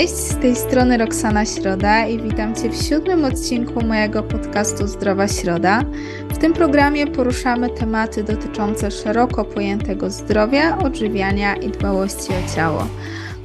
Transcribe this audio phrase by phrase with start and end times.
[0.00, 5.28] Cześć, z tej strony Roxana Środa i witam Cię w siódmym odcinku mojego podcastu Zdrowa
[5.28, 5.82] Środa.
[6.30, 12.86] W tym programie poruszamy tematy dotyczące szeroko pojętego zdrowia, odżywiania i dbałości o ciało.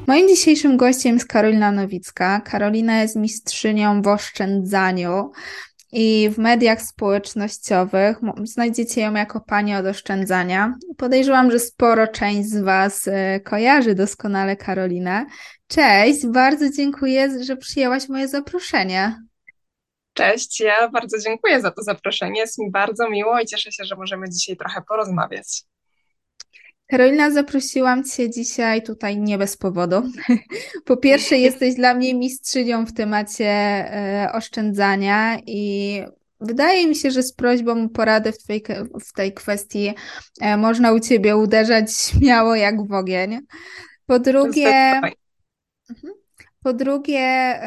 [0.07, 2.41] Moim dzisiejszym gościem jest Karolina Nowicka.
[2.41, 5.31] Karolina jest mistrzynią w oszczędzaniu
[5.91, 10.75] i w mediach społecznościowych znajdziecie ją jako Pani od oszczędzania.
[10.97, 15.25] Podejrzewam, że sporo część z Was e, kojarzy doskonale Karolinę.
[15.67, 19.21] Cześć, bardzo dziękuję, że przyjęłaś moje zaproszenie.
[20.13, 22.39] Cześć, ja bardzo dziękuję za to zaproszenie.
[22.39, 25.63] Jest mi bardzo miło i cieszę się, że możemy dzisiaj trochę porozmawiać.
[26.87, 30.03] Karolina, zaprosiłam Cię dzisiaj tutaj nie bez powodu.
[30.85, 36.01] Po pierwsze, jesteś dla mnie mistrzynią w temacie e, oszczędzania i
[36.39, 38.63] wydaje mi się, że z prośbą o poradę w, twojej,
[39.05, 39.93] w tej kwestii
[40.41, 43.39] e, można u Ciebie uderzać śmiało jak w ogień.
[44.05, 45.01] Po drugie.
[46.65, 47.59] Po drugie,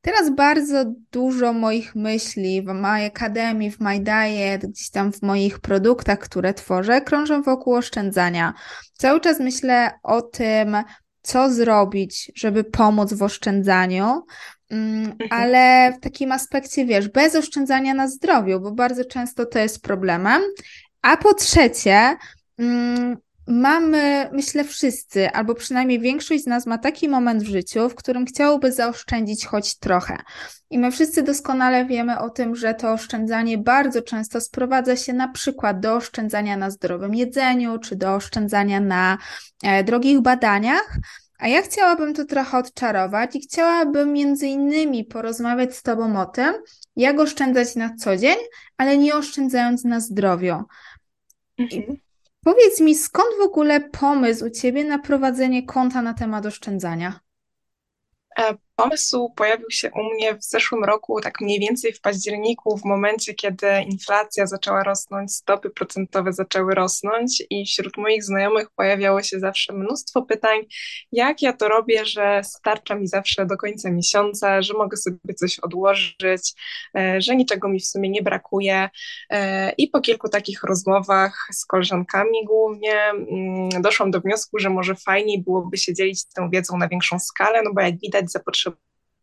[0.00, 5.58] teraz bardzo dużo moich myśli w mojej akademii, w My Diet, gdzieś tam w moich
[5.58, 8.54] produktach, które tworzę, krążą wokół oszczędzania.
[8.92, 10.76] Cały czas myślę o tym,
[11.22, 14.24] co zrobić, żeby pomóc w oszczędzaniu,
[14.70, 15.30] mm, mhm.
[15.30, 20.42] ale w takim aspekcie, wiesz, bez oszczędzania na zdrowiu, bo bardzo często to jest problemem.
[21.02, 22.16] A po trzecie,
[22.58, 27.94] mm, mamy, myślę, wszyscy, albo przynajmniej większość z nas ma taki moment w życiu, w
[27.94, 30.16] którym chciałoby zaoszczędzić choć trochę.
[30.70, 35.28] I my wszyscy doskonale wiemy o tym, że to oszczędzanie bardzo często sprowadza się na
[35.28, 39.18] przykład do oszczędzania na zdrowym jedzeniu, czy do oszczędzania na
[39.62, 40.96] e, drogich badaniach.
[41.38, 46.54] A ja chciałabym to trochę odczarować i chciałabym między innymi porozmawiać z Tobą o tym,
[46.96, 48.36] jak oszczędzać na co dzień,
[48.76, 50.62] ale nie oszczędzając na zdrowiu.
[51.58, 52.05] Mhm.
[52.46, 57.20] Powiedz mi, skąd w ogóle pomysł u Ciebie na prowadzenie konta na temat oszczędzania?
[58.76, 63.34] Pomysł pojawił się u mnie w zeszłym roku, tak mniej więcej w październiku, w momencie,
[63.34, 69.72] kiedy inflacja zaczęła rosnąć, stopy procentowe zaczęły rosnąć i wśród moich znajomych pojawiało się zawsze
[69.72, 70.60] mnóstwo pytań,
[71.12, 75.58] jak ja to robię, że starcza mi zawsze do końca miesiąca, że mogę sobie coś
[75.58, 76.52] odłożyć,
[76.96, 78.88] e, że niczego mi w sumie nie brakuje.
[79.30, 84.94] E, I po kilku takich rozmowach z koleżankami głównie mm, doszłam do wniosku, że może
[84.94, 88.65] fajniej byłoby się dzielić tą wiedzą na większą skalę, no bo jak widać zapotrzebowanie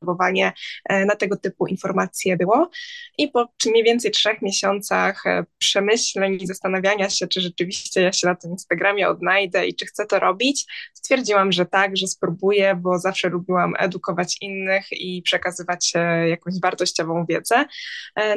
[0.03, 0.53] zapotrzebowanie
[0.90, 2.69] e, na tego typu informacje było.
[3.18, 8.28] I po mniej więcej trzech miesiącach e, przemyśleń i zastanawiania się, czy rzeczywiście ja się
[8.28, 13.00] na tym Instagramie odnajdę i czy chcę to robić, stwierdziłam, że tak, że spróbuję, bo
[13.00, 17.66] zawsze lubiłam edukować innych i przekazywać e, jakąś wartościową wiedzę.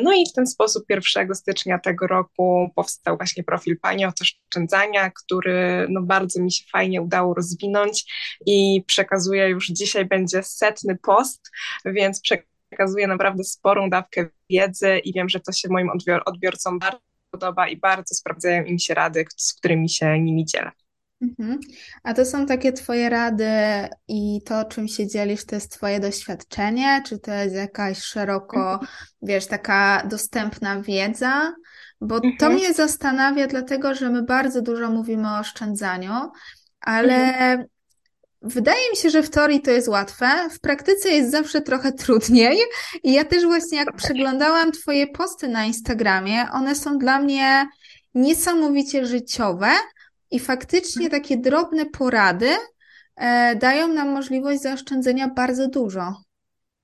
[0.02, 5.10] No i w ten sposób 1 stycznia tego roku powstał właśnie profil Pani od oszczędzania,
[5.10, 8.04] który no bardzo mi się fajnie udało rozwinąć
[8.46, 11.50] i przekazuje już dzisiaj będzie setny post,
[11.84, 12.20] więc
[12.70, 17.00] przekazuję naprawdę sporą dawkę wiedzy i wiem, że to się moim odbior odbiorcom bardzo
[17.30, 20.70] podoba i bardzo sprawdzają im się rady, z którymi się nimi dzielę.
[21.22, 21.60] Mhm.
[22.02, 23.48] A to są takie Twoje rady
[24.08, 28.88] i to, czym się dzielisz, to jest Twoje doświadczenie, czy to jest jakaś szeroko, mhm.
[29.22, 31.52] wiesz, taka dostępna wiedza?
[32.00, 32.54] Bo to mhm.
[32.54, 36.12] mnie zastanawia, dlatego że my bardzo dużo mówimy o oszczędzaniu,
[36.80, 37.64] ale mhm.
[38.42, 42.58] Wydaje mi się, że w teorii to jest łatwe, w praktyce jest zawsze trochę trudniej.
[43.02, 47.68] I ja też właśnie jak przeglądałam Twoje posty na Instagramie, one są dla mnie
[48.14, 49.68] niesamowicie życiowe
[50.30, 51.22] i faktycznie mhm.
[51.22, 52.50] takie drobne porady
[53.16, 56.14] e, dają nam możliwość zaoszczędzenia bardzo dużo.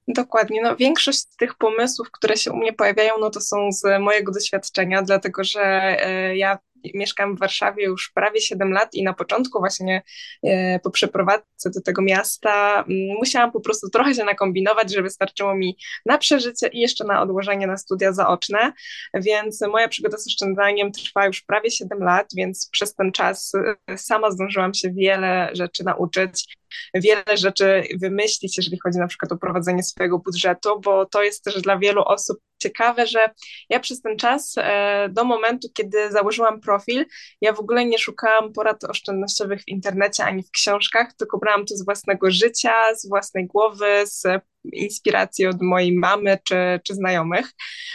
[0.08, 0.62] Dokładnie.
[0.62, 4.32] No, większość z tych pomysłów, które się u mnie pojawiają, no to są z mojego
[4.32, 6.58] doświadczenia, dlatego że e, ja
[6.94, 10.02] mieszkam w Warszawie już prawie 7 lat i na początku właśnie
[10.42, 15.54] e, po przeprowadzce do tego miasta mm, musiałam po prostu trochę się nakombinować, żeby starczyło
[15.54, 15.76] mi
[16.06, 18.72] na przeżycie i jeszcze na odłożenie na studia zaoczne,
[19.14, 23.52] więc moja przygoda z oszczędzaniem trwa już prawie 7 lat, więc przez ten czas
[23.88, 26.56] e, sama zdążyłam się wiele rzeczy nauczyć,
[26.94, 31.62] wiele rzeczy wymyślić, jeżeli chodzi na przykład o prowadzenie swojego budżetu, bo to jest też
[31.62, 33.30] dla wielu osób ciekawe, że
[33.68, 37.06] ja przez ten czas e, do momentu, kiedy założyłam profil,
[37.40, 41.76] ja w ogóle nie szukałam porad oszczędnościowych w internecie ani w książkach, tylko brałam to
[41.76, 44.22] z własnego życia, z własnej głowy, z
[44.64, 47.52] inspiracji od mojej mamy czy, czy znajomych.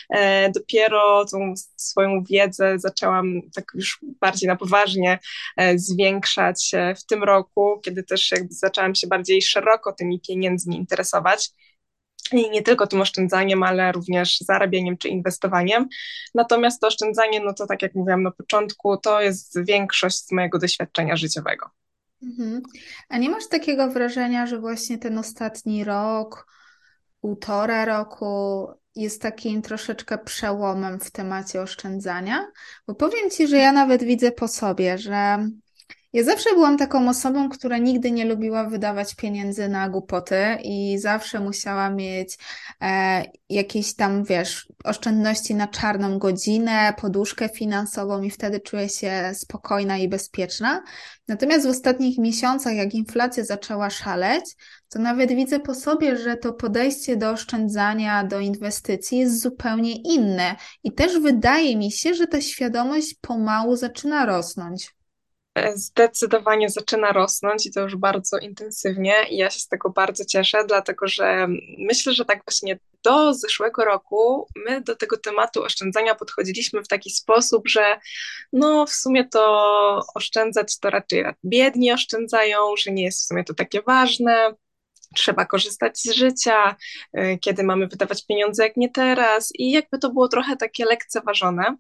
[0.10, 5.20] E, dopiero tą swoją wiedzę zaczęłam tak już bardziej na poważnie
[5.58, 11.50] e, zwiększać w tym roku, kiedy też jakby zaczęłam się bardziej szeroko tymi pieniędzmi interesować.
[12.32, 15.88] I nie tylko tym oszczędzaniem, ale również zarabianiem czy inwestowaniem.
[16.36, 21.16] Natomiast to oszczędzanie, no to tak jak mówiłam na początku, to jest większość mojego doświadczenia
[21.16, 21.70] życiowego.
[22.24, 22.62] Mhm.
[23.10, 26.48] A nie masz takiego wrażenia, że właśnie ten ostatni rok,
[27.22, 32.48] półtora roku jest takim troszeczkę przełomem w temacie oszczędzania?
[32.88, 35.38] Bo powiem Ci, że ja nawet widzę po sobie, że
[36.14, 41.40] ja zawsze byłam taką osobą, która nigdy nie lubiła wydawać pieniędzy na głupoty i zawsze
[41.40, 42.38] musiała mieć
[42.82, 49.98] e, jakieś tam, wiesz, oszczędności na czarną godzinę, poduszkę finansową i wtedy czuję się spokojna
[49.98, 50.84] i bezpieczna.
[51.28, 54.46] Natomiast w ostatnich miesiącach, jak inflacja zaczęła szaleć,
[54.90, 60.56] to nawet widzę po sobie, że to podejście do oszczędzania, do inwestycji jest zupełnie inne.
[60.84, 64.98] I też wydaje mi się, że ta świadomość pomału zaczyna rosnąć
[65.76, 70.64] zdecydowanie zaczyna rosnąć i to już bardzo intensywnie i ja się z tego bardzo cieszę,
[70.68, 71.48] dlatego że
[71.78, 77.10] myślę, że tak właśnie do zeszłego roku my do tego tematu oszczędzania podchodziliśmy w taki
[77.10, 78.00] sposób, że
[78.54, 83.54] no w sumie to oszczędzać to raczej biedni oszczędzają, że nie jest w sumie to
[83.54, 84.54] takie ważne,
[85.16, 86.76] trzeba korzystać z życia,
[87.18, 91.78] y, kiedy mamy wydawać pieniądze, jak nie teraz, i jakby to było trochę takie lekceważone.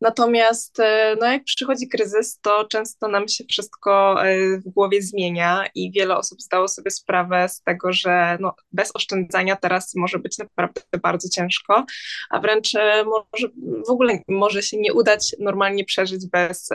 [0.00, 0.82] Natomiast y,
[1.20, 6.16] no, jak przychodzi kryzys, to często nam się wszystko y, w głowie zmienia i wiele
[6.16, 11.28] osób zdało sobie sprawę z tego, że no, bez oszczędzania teraz może być naprawdę bardzo
[11.28, 11.84] ciężko,
[12.30, 12.72] a wręcz
[13.06, 13.48] może
[13.86, 16.68] w ogóle może się nie udać normalnie przeżyć bez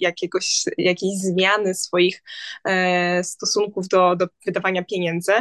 [0.00, 2.22] jakiegoś, jakiejś zmiany swoich
[3.22, 5.32] stosunków do, do wydawania pieniędzy.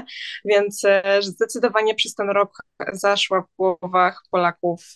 [0.45, 2.57] Więc e, zdecydowanie przez ten rok
[2.93, 4.95] zaszła w głowach Polaków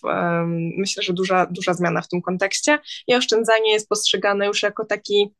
[0.78, 5.34] myślę, że duża, duża zmiana w tym kontekście i oszczędzanie jest postrzegane już jako taki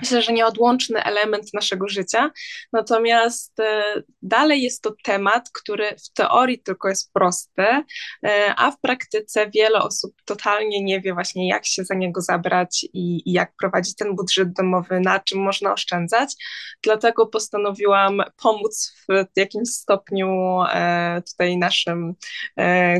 [0.00, 2.30] myślę, że nieodłączny element naszego życia.
[2.72, 8.80] Natomiast e, dalej jest to temat, który w teorii tylko jest prosty, e, a w
[8.80, 13.52] praktyce wiele osób totalnie nie wie właśnie, jak się za niego zabrać i, i jak
[13.60, 16.34] prowadzić ten budżet domowy, na czym można oszczędzać.
[16.82, 20.28] Dlatego postanowiłam pomóc w jakimś stopniu
[20.72, 22.14] e, tutaj naszym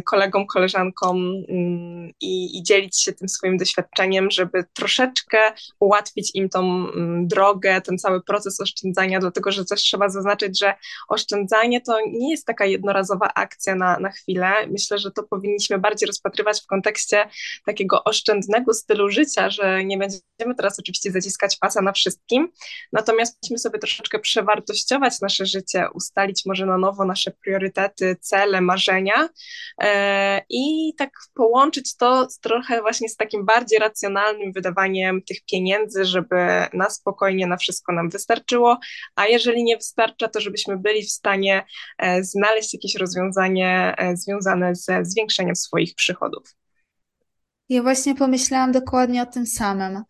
[0.05, 5.38] kolegom, koleżankom mm, i, i dzielić się tym swoim doświadczeniem, żeby troszeczkę
[5.81, 6.90] ułatwić im tą
[7.27, 10.75] drogę, ten cały proces oszczędzania, dlatego że też trzeba zaznaczyć, że
[11.09, 14.53] oszczędzanie to nie jest taka jednorazowa akcja na, na chwilę.
[14.67, 17.29] Myślę, że to powinniśmy bardziej rozpatrywać w kontekście
[17.67, 22.49] takiego oszczędnego stylu życia, że nie będziemy teraz oczywiście zaciskać pasa na wszystkim,
[22.93, 29.29] natomiast musimy sobie troszeczkę przewartościować nasze życie, ustalić może na nowo nasze priorytety, cele, marzenia
[29.83, 36.05] e, i tak połączyć to z trochę właśnie z takim bardziej racjonalnym wydawaniem tych pieniędzy,
[36.05, 36.37] żeby
[36.81, 38.79] na spokojnie na wszystko nam wystarczyło,
[39.15, 41.65] a jeżeli nie wystarcza, to żebyśmy byli w stanie
[41.99, 46.55] e, znaleźć jakieś rozwiązanie e, związane ze zwiększeniem swoich przychodów.
[47.69, 50.05] Ja właśnie pomyślałam dokładnie o tym samym.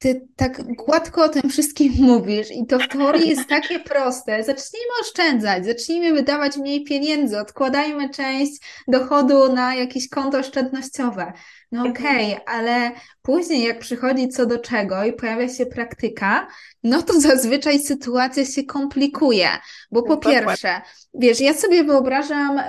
[0.00, 4.44] Ty tak gładko o tym wszystkim mówisz i to w teorii jest takie proste.
[4.44, 8.52] Zacznijmy oszczędzać, zacznijmy wydawać mniej pieniędzy, odkładajmy część
[8.88, 11.32] dochodu na jakieś konto oszczędnościowe.
[11.72, 11.96] No mhm.
[11.96, 12.90] okej, okay, ale
[13.22, 16.46] później jak przychodzi co do czego i pojawia się praktyka,
[16.82, 19.48] no to zazwyczaj sytuacja się komplikuje,
[19.90, 20.80] bo po pierwsze,
[21.14, 22.60] wiesz, ja sobie wyobrażam,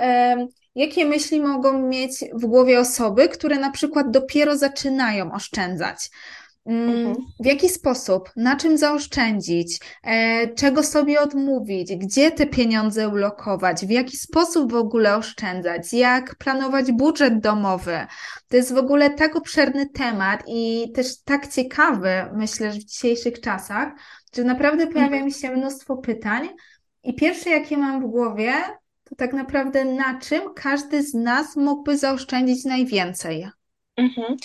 [0.74, 6.10] jakie myśli mogą mieć w głowie osoby, które na przykład dopiero zaczynają oszczędzać.
[6.66, 7.16] Mm, mhm.
[7.40, 13.90] W jaki sposób, na czym zaoszczędzić, e, czego sobie odmówić, gdzie te pieniądze ulokować, w
[13.90, 18.06] jaki sposób w ogóle oszczędzać, jak planować budżet domowy.
[18.48, 23.40] To jest w ogóle tak obszerny temat i też tak ciekawy, myślę, że w dzisiejszych
[23.40, 23.92] czasach,
[24.36, 25.24] że naprawdę pojawia mhm.
[25.24, 26.48] mi się mnóstwo pytań.
[27.04, 28.52] I pierwsze, jakie mam w głowie,
[29.04, 33.48] to tak naprawdę na czym każdy z nas mógłby zaoszczędzić najwięcej.
[33.96, 34.36] Mhm.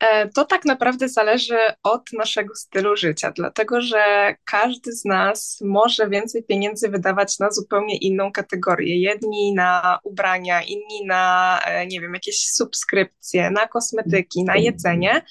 [0.00, 6.08] E, to tak naprawdę zależy od naszego stylu życia, dlatego że każdy z nas może
[6.08, 9.00] więcej pieniędzy wydawać na zupełnie inną kategorię.
[9.00, 15.22] Jedni na ubrania, inni na, e, nie wiem, jakieś subskrypcje, na kosmetyki, na jedzenie.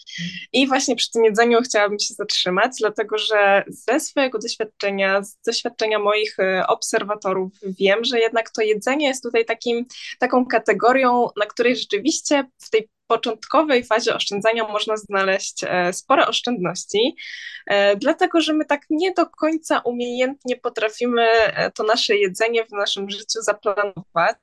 [0.53, 5.99] I właśnie przy tym jedzeniu chciałabym się zatrzymać, dlatego że ze swojego doświadczenia, z doświadczenia
[5.99, 9.85] moich e, obserwatorów wiem, że jednak to jedzenie jest tutaj takim,
[10.19, 17.15] taką kategorią, na której rzeczywiście w tej początkowej fazie oszczędzania można znaleźć e, spore oszczędności,
[17.67, 22.71] e, dlatego że my tak nie do końca umiejętnie potrafimy e, to nasze jedzenie w
[22.71, 24.35] naszym życiu zaplanować.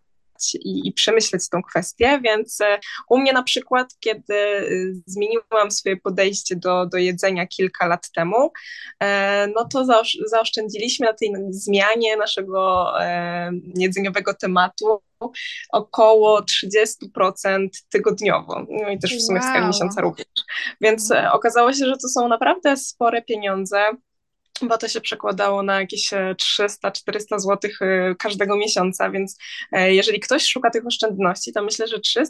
[0.54, 2.58] I, i, przemyśleć tą kwestię, więc
[3.08, 4.34] u mnie na przykład, kiedy
[5.06, 8.52] zmieniłam swoje podejście do, do jedzenia kilka lat temu,
[9.54, 9.86] no to
[10.26, 12.92] zaoszczędziliśmy na tej zmianie naszego
[13.74, 15.02] jedzeniowego tematu
[15.72, 18.66] około 30% tygodniowo.
[18.70, 19.48] No i też w sumie wow.
[19.48, 20.26] w skali miesiąca również.
[20.80, 23.90] Więc e, okazało się, że to są naprawdę spore pieniądze
[24.68, 27.70] bo to się przekładało na jakieś 300-400 zł
[28.18, 29.38] każdego miesiąca, więc
[29.72, 32.22] e, jeżeli ktoś szuka tych oszczędności, to myślę, że 300-400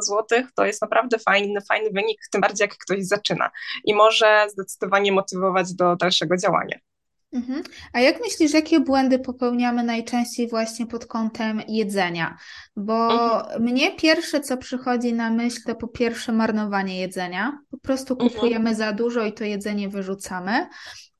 [0.00, 3.50] zł to jest naprawdę fajny, fajny wynik, tym bardziej jak ktoś zaczyna
[3.84, 6.78] i może zdecydowanie motywować do dalszego działania.
[7.32, 7.62] Mhm.
[7.92, 12.36] A jak myślisz, jakie błędy popełniamy najczęściej właśnie pod kątem jedzenia?
[12.76, 13.62] Bo mhm.
[13.62, 17.58] mnie pierwsze, co przychodzi na myśl, to po pierwsze marnowanie jedzenia.
[17.70, 18.30] Po prostu mhm.
[18.30, 18.76] kupujemy mhm.
[18.76, 20.66] za dużo i to jedzenie wyrzucamy.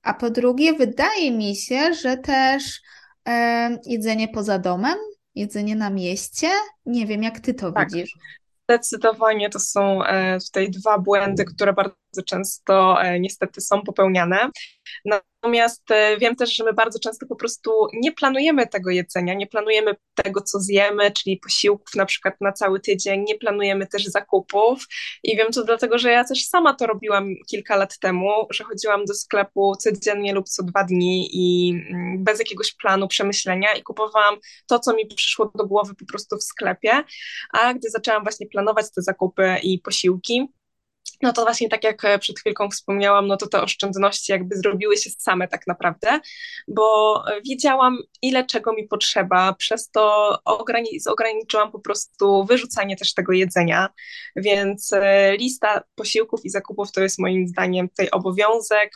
[0.03, 2.81] A po drugie, wydaje mi się, że też
[3.29, 4.99] e, jedzenie poza domem,
[5.35, 6.49] jedzenie na mieście.
[6.87, 7.91] Nie wiem, jak ty to tak.
[7.91, 8.15] widzisz.
[8.65, 14.51] Zdecydowanie to są e, tutaj dwa błędy, które bardzo często e, niestety są popełniane.
[15.05, 19.47] Natomiast e, wiem też, że my bardzo często po prostu nie planujemy tego jedzenia, nie
[19.47, 24.87] planujemy tego, co zjemy, czyli posiłków na przykład na cały tydzień, nie planujemy też zakupów.
[25.23, 29.05] I wiem to dlatego, że ja też sama to robiłam kilka lat temu, że chodziłam
[29.05, 34.37] do sklepu codziennie lub co dwa dni i mm, bez jakiegoś planu, przemyślenia i kupowałam
[34.67, 37.05] to, co mi przyszło do głowy po prostu w sklepie.
[37.53, 40.49] A gdy zaczęłam właśnie planować te zakupy i posiłki,
[41.23, 44.97] no to właśnie tak jak e, przed chwilką wspomniałam, no to te oszczędności jakby zrobiły
[44.97, 46.21] się same tak naprawdę,
[46.69, 53.15] bo e, wiedziałam ile czego mi potrzeba, przez to ograni ograniczyłam po prostu wyrzucanie też
[53.15, 53.89] tego jedzenia,
[54.37, 58.93] więc e, lista posiłków i zakupów to jest moim zdaniem tutaj obowiązek,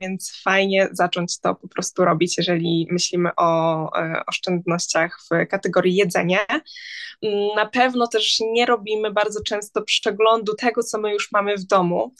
[0.00, 3.90] więc fajnie zacząć to po prostu robić, jeżeli myślimy o
[4.26, 6.38] oszczędnościach w kategorii jedzenie.
[7.22, 11.64] Mm, na pewno też nie robimy bardzo często przeglądu tego, co my już mamy w
[11.64, 12.14] domu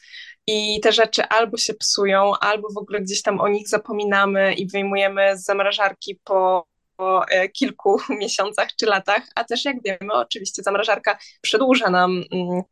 [0.47, 4.69] i te rzeczy albo się psują, albo w ogóle gdzieś tam o nich zapominamy i
[4.69, 6.67] wyjmujemy z zamrażarki po
[6.97, 12.63] po e, kilku miesiącach czy latach, a też jak wiemy, oczywiście zamrażarka przedłuża nam mm,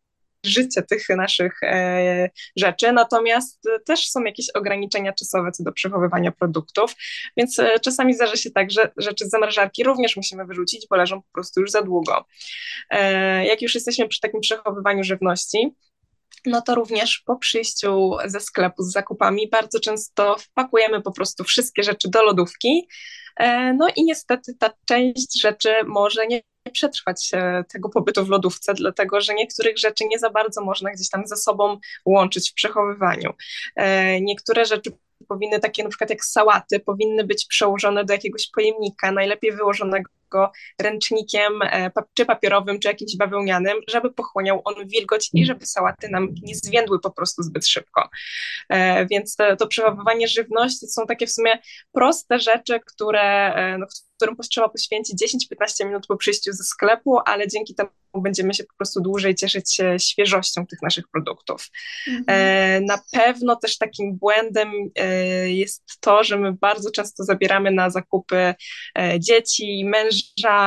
[0.46, 6.94] życie tych naszych e, rzeczy, natomiast też są jakieś ograniczenia czasowe co do przechowywania produktów,
[7.36, 11.22] więc e, czasami zdarza się tak, że rzeczy z zamrażarki również musimy wyrzucić, bo leżą
[11.22, 12.24] po prostu już za długo.
[13.44, 15.74] Jak już jesteśmy przy takim przechowywaniu żywności,
[16.46, 21.82] no to również po przyjściu ze sklepu z zakupami bardzo często wpakujemy po prostu wszystkie
[21.82, 22.88] rzeczy do lodówki.
[23.36, 27.30] E, no i niestety ta część rzeczy może nie przetrwać
[27.72, 31.36] tego pobytu w lodówce, dlatego że niektórych rzeczy nie za bardzo można gdzieś tam ze
[31.36, 33.32] sobą łączyć w przechowywaniu.
[33.76, 34.90] E, niektóre rzeczy
[35.28, 40.10] powinny takie na przykład jak sałaty, powinny być przełożone do jakiegoś pojemnika, najlepiej wyłożonego
[40.80, 46.28] ręcznikiem e, czy papierowym, czy jakimś bawełnianym, żeby pochłaniał on wilgoć i żeby sałaty nam
[46.42, 48.08] nie zwiędły po prostu zbyt szybko.
[48.68, 51.58] E, więc to, to przechowywanie żywności są takie w sumie
[51.92, 53.86] proste rzeczy, które, e, no,
[54.16, 58.74] którym trzeba poświęcić 10-15 minut po przyjściu ze sklepu, ale dzięki temu będziemy się po
[58.76, 61.68] prostu dłużej cieszyć świeżością tych naszych produktów.
[62.08, 62.84] Mhm.
[62.84, 64.70] Na pewno też takim błędem
[65.44, 68.54] jest to, że my bardzo często zabieramy na zakupy
[69.18, 70.23] dzieci, męża,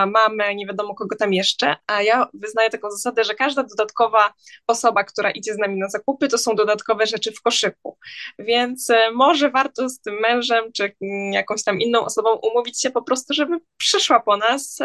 [0.07, 4.33] mamę, nie wiadomo kogo tam jeszcze, a ja wyznaję taką zasadę, że każda dodatkowa
[4.67, 7.97] osoba, która idzie z nami na zakupy, to są dodatkowe rzeczy w koszyku.
[8.39, 10.95] Więc może warto z tym mężem czy
[11.31, 14.79] jakąś tam inną osobą umówić się po prostu, żeby przyszła po nas,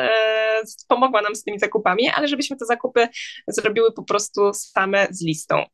[0.89, 3.09] pomogła nam z tymi zakupami, ale żebyśmy żebyśmy te zakupy
[3.49, 5.65] zrobiły po prostu same z listą.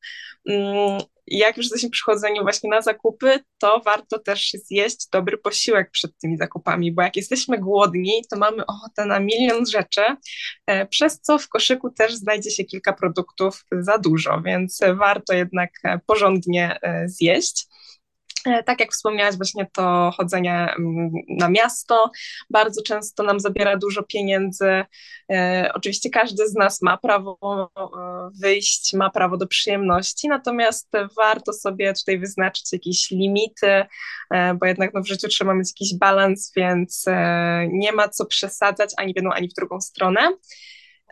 [1.30, 6.18] Jak już jesteśmy przy chodzeniu właśnie na zakupy, to warto też zjeść dobry posiłek przed
[6.18, 10.02] tymi zakupami, bo jak jesteśmy głodni, to mamy ochotę na milion rzeczy,
[10.66, 15.70] e, przez co w koszyku też znajdzie się kilka produktów za dużo, więc warto jednak
[15.84, 17.66] e, porządnie e, zjeść.
[18.48, 22.10] E, tak jak wspomniałaś, właśnie to chodzenie mm, na miasto
[22.50, 24.84] bardzo często nam zabiera dużo pieniędzy.
[25.32, 27.38] E, oczywiście każdy z nas ma prawo
[27.76, 33.84] e, wyjść, ma prawo do przyjemności, natomiast warto sobie tutaj wyznaczyć jakieś limity,
[34.54, 37.04] bo jednak no, w życiu trzeba mieć jakiś balans, więc
[37.68, 40.20] nie ma co przesadzać ani w jedną, ani w drugą stronę.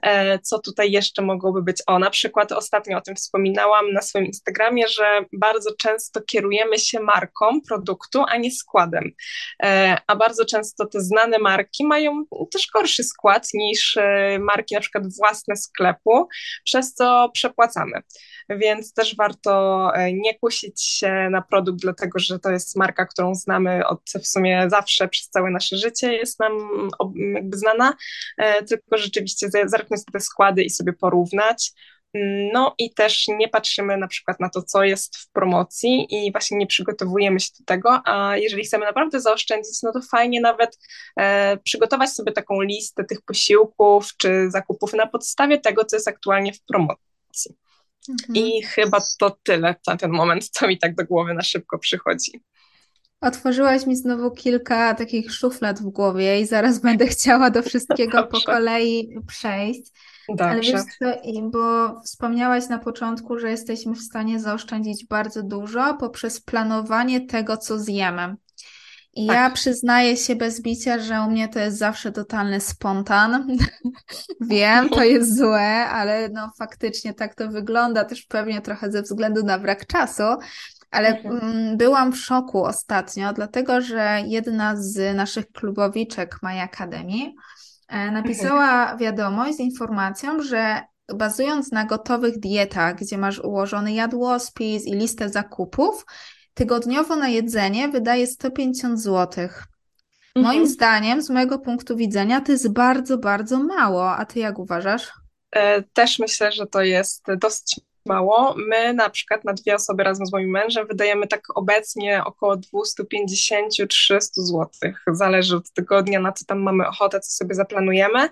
[0.02, 1.82] E, co tutaj jeszcze mogłoby być?
[1.86, 7.00] O, na przykład ostatnio o tym wspominałam na swoim Instagramie, że bardzo często kierujemy się
[7.00, 9.12] marką produktu, a nie składem.
[9.62, 14.80] E, a bardzo często te znane marki mają też gorszy skład niż e, marki na
[14.80, 16.28] przykład własne sklepu,
[16.64, 18.02] przez co przepłacamy.
[18.48, 23.86] Więc też warto nie kusić się na produkt, dlatego że to jest marka, którą znamy
[23.86, 26.52] od w sumie zawsze przez całe nasze życie, jest nam
[27.34, 27.94] jakby znana,
[28.68, 31.72] tylko rzeczywiście zerknąć te składy i sobie porównać.
[32.52, 36.56] No i też nie patrzymy na przykład na to, co jest w promocji i właśnie
[36.56, 40.78] nie przygotowujemy się do tego, a jeżeli chcemy naprawdę zaoszczędzić, no to fajnie nawet
[41.16, 46.52] e, przygotować sobie taką listę tych posiłków czy zakupów na podstawie tego, co jest aktualnie
[46.52, 47.56] w promocji.
[48.08, 48.36] Mhm.
[48.36, 52.42] I chyba to tyle na ten moment, co mi tak do głowy na szybko przychodzi.
[53.26, 58.40] Otworzyłaś mi znowu kilka takich szuflad w głowie i zaraz będę chciała do wszystkiego po
[58.40, 59.82] kolei przejść.
[60.28, 60.44] Dobrze.
[60.44, 61.06] Ale wiesz co,
[61.42, 67.78] bo wspomniałaś na początku, że jesteśmy w stanie zaoszczędzić bardzo dużo poprzez planowanie tego, co
[67.78, 68.36] zjemy.
[69.16, 69.36] I tak.
[69.36, 73.46] ja przyznaję się bez bicia, że u mnie to jest zawsze totalny spontan.
[74.50, 79.42] Wiem, to jest złe, ale no faktycznie tak to wygląda, też pewnie trochę ze względu
[79.44, 80.22] na brak czasu.
[80.90, 81.40] Ale mhm.
[81.40, 87.32] Mm, byłam w szoku ostatnio, dlatego że jedna z naszych klubowiczek My Academy
[87.88, 88.98] e, napisała mhm.
[88.98, 90.80] wiadomość z informacją, że
[91.14, 96.06] bazując na gotowych dietach, gdzie masz ułożony jadłospis i listę zakupów,
[96.54, 99.48] tygodniowo na jedzenie wydaje 150 zł.
[100.36, 100.66] Moim mhm.
[100.66, 104.10] zdaniem, z mojego punktu widzenia, to jest bardzo, bardzo mało.
[104.10, 105.12] A ty jak uważasz?
[105.50, 108.54] E, też myślę, że to jest dosyć mało.
[108.56, 114.18] My na przykład na dwie osoby razem z moim mężem wydajemy tak obecnie około 250-300
[114.20, 114.68] zł.
[115.06, 118.28] Zależy od tygodnia, na co tam mamy ochotę, co sobie zaplanujemy.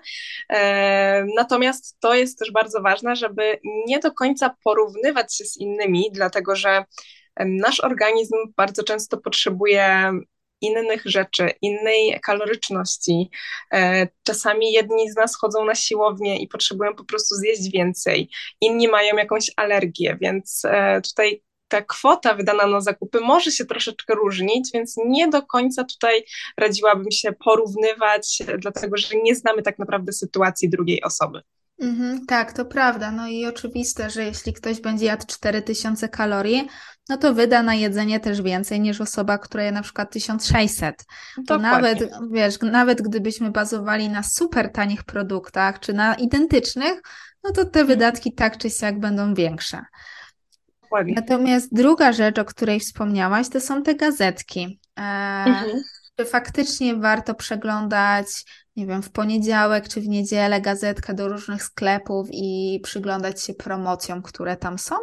[0.49, 6.09] E, natomiast to jest też bardzo ważne, żeby nie do końca porównywać się z innymi,
[6.11, 6.85] dlatego że
[7.39, 10.11] nasz organizm bardzo często potrzebuje
[10.61, 13.29] innych rzeczy, innej kaloryczności.
[13.73, 18.29] E, czasami jedni z nas chodzą na siłownię i potrzebują po prostu zjeść więcej,
[18.61, 24.15] inni mają jakąś alergię, więc e, tutaj ta kwota wydana na zakupy może się troszeczkę
[24.15, 26.23] różnić, więc nie do końca tutaj
[26.57, 31.41] radziłabym się porównywać, dlatego że nie znamy tak naprawdę sytuacji drugiej osoby.
[31.79, 33.11] Mhm, tak, to prawda.
[33.11, 36.67] No i oczywiste, że jeśli ktoś będzie jadł 4000 kalorii,
[37.09, 41.05] no to wyda na jedzenie też więcej niż osoba, która je na przykład 1600.
[41.47, 47.01] To nawet, wiesz, nawet gdybyśmy bazowali na super tanich produktach, czy na identycznych,
[47.43, 49.81] no to te wydatki tak czy siak będą większe.
[50.81, 51.13] Dokładnie.
[51.15, 54.79] Natomiast druga rzecz, o której wspomniałaś, to są te gazetki.
[54.97, 55.01] E,
[55.47, 55.81] mhm.
[56.15, 58.27] Czy faktycznie warto przeglądać
[58.75, 64.21] nie wiem, w poniedziałek czy w niedzielę gazetkę do różnych sklepów i przyglądać się promocjom,
[64.21, 64.95] które tam są?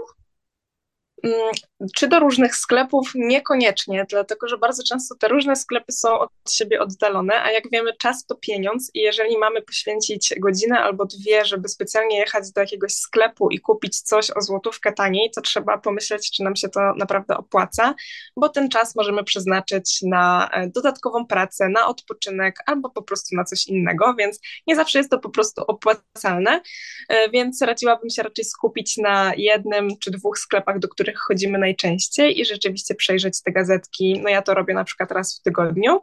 [1.22, 1.50] Mm,
[1.96, 3.10] czy do różnych sklepów?
[3.14, 7.92] Niekoniecznie, dlatego że bardzo często te różne sklepy są od siebie oddalone, a jak wiemy,
[7.96, 12.94] czas to pieniądz i jeżeli mamy poświęcić godzinę albo dwie, żeby specjalnie jechać do jakiegoś
[12.94, 17.36] sklepu i kupić coś o złotówkę taniej, to trzeba pomyśleć, czy nam się to naprawdę
[17.36, 17.94] opłaca,
[18.36, 23.44] bo ten czas możemy przeznaczyć na e, dodatkową pracę, na odpoczynek albo po prostu na
[23.44, 26.60] coś innego, więc nie zawsze jest to po prostu opłacalne,
[27.08, 32.40] e, więc radziłabym się raczej skupić na jednym czy dwóch sklepach, do których chodzimy najczęściej
[32.40, 34.20] i rzeczywiście przejrzeć te gazetki.
[34.22, 36.00] No ja to robię na przykład raz w tygodniu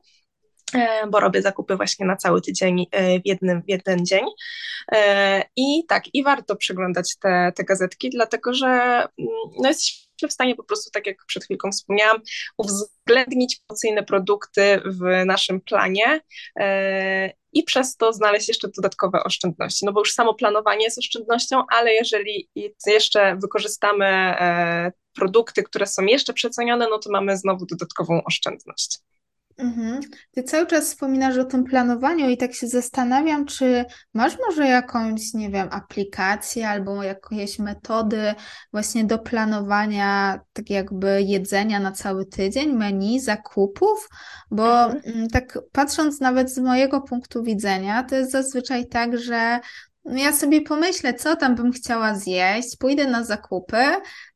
[0.74, 4.26] e, bo robię zakupy właśnie na cały tydzień e, w, jednym, w jeden dzień.
[4.92, 9.08] E, I tak, i warto przeglądać te, te gazetki, dlatego że mm,
[9.60, 12.22] no jesteśmy w stanie po prostu, tak jak przed chwilką wspomniałam,
[12.58, 16.22] uwzględnić promocyjne produkty w naszym planie
[17.54, 19.86] i przez to znaleźć jeszcze dodatkowe oszczędności.
[19.86, 22.50] No bo już samo planowanie jest oszczędnością, ale jeżeli
[22.88, 24.36] jeszcze wykorzystamy
[25.20, 29.00] produkty, które są jeszcze przecenione, no to mamy znowu dodatkową oszczędność.
[29.60, 30.02] Mhm.
[30.32, 35.34] Ty cały czas wspominasz o tym planowaniu i tak się zastanawiam, czy masz może jakąś,
[35.34, 38.34] nie wiem, aplikację albo jakieś metody
[38.72, 44.10] właśnie do planowania tak jakby jedzenia na cały tydzień, menu, zakupów,
[44.52, 45.16] bo mhm.
[45.16, 49.60] Mm, tak patrząc nawet z mojego punktu widzenia, to jest zazwyczaj tak, że
[50.06, 53.78] ja sobie pomyślę, co tam bym chciała zjeść, pójdę na zakupy,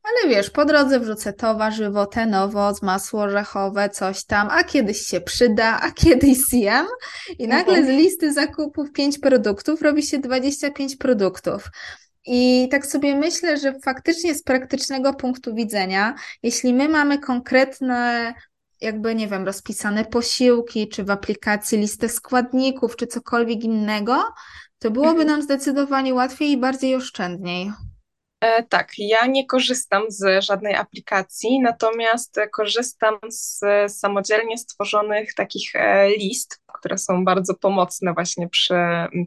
[0.03, 5.01] ale wiesz, po drodze wrzucę to warzywo, ten owoc, masło orzechowe, coś tam, a kiedyś
[5.01, 6.85] się przyda, a kiedyś zjem
[7.39, 7.85] i nagle mhm.
[7.85, 11.69] z listy zakupów 5 produktów robi się 25 produktów.
[12.25, 18.33] I tak sobie myślę, że faktycznie z praktycznego punktu widzenia, jeśli my mamy konkretne
[18.81, 24.23] jakby, nie wiem, rozpisane posiłki, czy w aplikacji listę składników, czy cokolwiek innego,
[24.83, 25.27] to byłoby mhm.
[25.27, 27.71] nam zdecydowanie łatwiej i bardziej oszczędniej.
[28.41, 36.09] E, tak, ja nie korzystam z żadnej aplikacji, natomiast korzystam z samodzielnie stworzonych takich e,
[36.09, 38.75] list, które są bardzo pomocne właśnie przy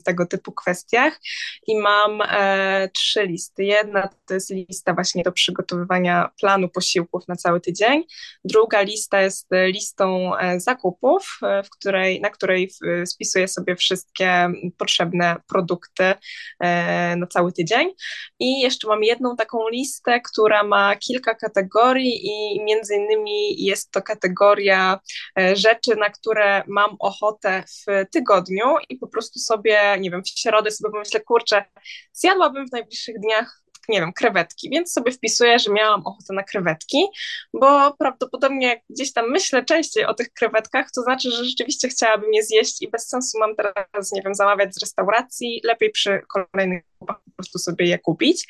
[0.05, 1.21] tego typu kwestiach.
[1.66, 3.64] I mam e, trzy listy.
[3.64, 8.05] Jedna to jest lista właśnie do przygotowywania planu posiłków na cały tydzień.
[8.45, 12.71] Druga lista jest listą e, zakupów, e, w której, na której
[13.05, 16.14] spisuję sobie wszystkie potrzebne produkty
[16.61, 17.92] e, na cały tydzień.
[18.38, 24.03] I jeszcze mam jedną taką listę, która ma kilka kategorii i między innymi jest to
[24.03, 25.01] kategoria
[25.38, 30.28] e, rzeczy, na które mam ochotę w tygodniu i po prostu sobie, nie wiem, w
[30.28, 31.64] środę sobie pomyślę, kurczę,
[32.12, 37.06] zjadłabym w najbliższych dniach nie wiem, krewetki, więc sobie wpisuję, że miałam ochotę na krewetki,
[37.54, 42.35] bo prawdopodobnie jak gdzieś tam myślę częściej o tych krewetkach, to znaczy, że rzeczywiście chciałabym
[42.35, 46.85] je zjeść i bez sensu mam teraz, nie wiem, zamawiać z restauracji, lepiej przy kolejnych
[46.98, 48.46] po prostu sobie je kupić.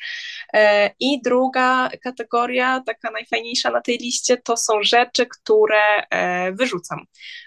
[0.53, 6.99] E, I druga kategoria, taka najfajniejsza na tej liście, to są rzeczy, które e, wyrzucam.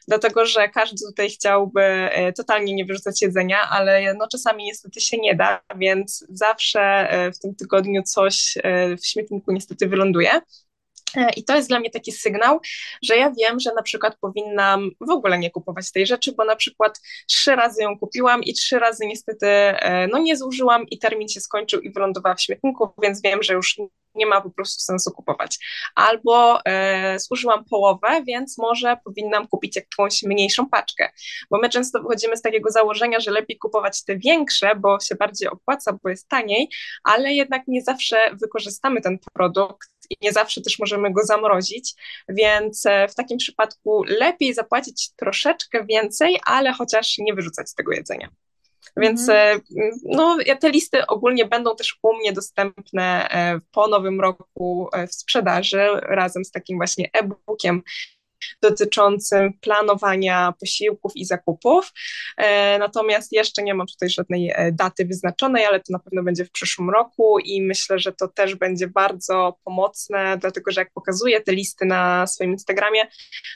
[0.08, 5.16] Dlatego, że każdy tutaj chciałby e, totalnie nie wyrzucać jedzenia, ale no czasami niestety się
[5.18, 8.58] nie da, więc zawsze w tym tygodniu coś
[9.00, 10.40] w śmietniku niestety wyląduje.
[11.16, 12.60] E, I to jest dla mnie taki sygnał,
[13.02, 16.56] że ja wiem, że na przykład powinnam w ogóle nie kupować tej rzeczy, bo na
[16.56, 21.28] przykład trzy razy ją kupiłam i trzy razy niestety e, no, nie zużyłam i termin
[21.28, 23.76] się skończył i wylądowała w śmietniku, więc wiem, że już
[24.14, 25.58] nie ma po prostu sensu kupować.
[25.94, 31.10] Albo e, zużyłam połowę, więc może powinnam kupić jakąś mniejszą paczkę,
[31.50, 35.48] bo my często wychodzimy z takiego założenia, że lepiej kupować te większe, bo się bardziej
[35.48, 36.68] opłaca, bo jest taniej,
[37.04, 41.94] ale jednak nie zawsze wykorzystamy ten produkt i nie zawsze też możemy go zamrozić,
[42.28, 48.28] więc e, w takim przypadku lepiej zapłacić troszeczkę więcej, ale chociaż nie wyrzucać tego jedzenia.
[48.96, 49.60] Więc mm.
[50.04, 55.88] no, te listy ogólnie będą też u mnie dostępne e, po nowym roku w sprzedaży
[56.02, 57.82] razem z takim właśnie e-bookiem
[58.62, 61.92] dotyczącym planowania posiłków i zakupów.
[62.36, 66.44] E, natomiast jeszcze nie mam tutaj żadnej e, daty wyznaczonej, ale to na pewno będzie
[66.44, 71.40] w przyszłym roku i myślę, że to też będzie bardzo pomocne, dlatego że jak pokazuję
[71.40, 73.06] te listy na swoim Instagramie,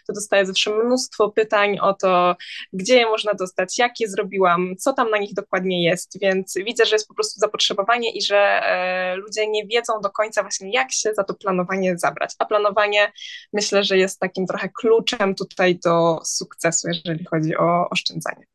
[0.06, 2.36] to dostaję zawsze mnóstwo pytań o to,
[2.72, 6.86] gdzie je można dostać, jak je zrobiłam, co tam na nich dokładnie jest, więc widzę,
[6.86, 10.92] że jest po prostu zapotrzebowanie i że e, ludzie nie wiedzą do końca właśnie, jak
[10.92, 12.30] się za to planowanie zabrać.
[12.38, 13.12] A planowanie
[13.52, 18.46] myślę, że jest takim trochę kluczem tutaj do sukcesu, jeżeli chodzi o oszczędzanie.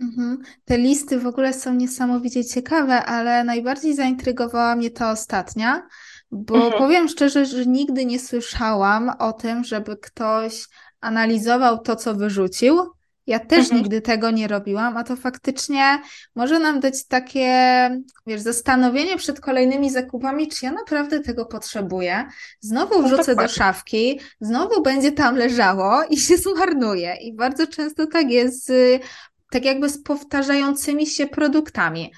[0.00, 0.42] Mhm.
[0.64, 5.88] Te listy w ogóle są niesamowicie ciekawe, ale najbardziej zaintrygowała mnie ta ostatnia,
[6.30, 6.72] bo mhm.
[6.72, 10.66] powiem szczerze, że nigdy nie słyszałam o tym, żeby ktoś
[11.00, 12.95] analizował to, co wyrzucił,
[13.26, 13.80] ja też mhm.
[13.80, 16.02] nigdy tego nie robiłam, a to faktycznie
[16.34, 17.50] może nam dać takie,
[18.26, 22.24] wiesz, zastanowienie przed kolejnymi zakupami, czy ja naprawdę tego potrzebuję.
[22.60, 27.16] Znowu no wrzucę do szafki, znowu będzie tam leżało i się zmarnuje.
[27.16, 28.72] I bardzo często tak jest,
[29.50, 32.12] tak jakby z powtarzającymi się produktami.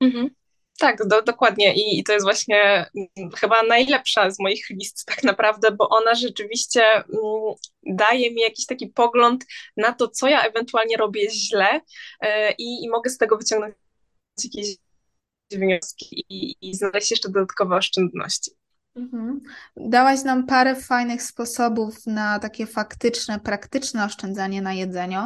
[0.00, 0.37] Mhm.
[0.78, 1.74] Tak, do, dokładnie.
[1.74, 6.14] I, I, to jest właśnie mm, chyba najlepsza z moich list, tak naprawdę, bo ona
[6.14, 7.04] rzeczywiście mm,
[7.82, 9.44] daje mi jakiś taki pogląd
[9.76, 11.80] na to, co ja ewentualnie robię źle
[12.20, 13.74] e, i, i mogę z tego wyciągnąć
[14.44, 14.76] jakieś
[15.52, 18.50] wnioski i, i znaleźć jeszcze dodatkowe oszczędności.
[18.98, 19.40] Mhm.
[19.76, 25.20] Dałaś nam parę fajnych sposobów na takie faktyczne, praktyczne oszczędzanie na jedzeniu.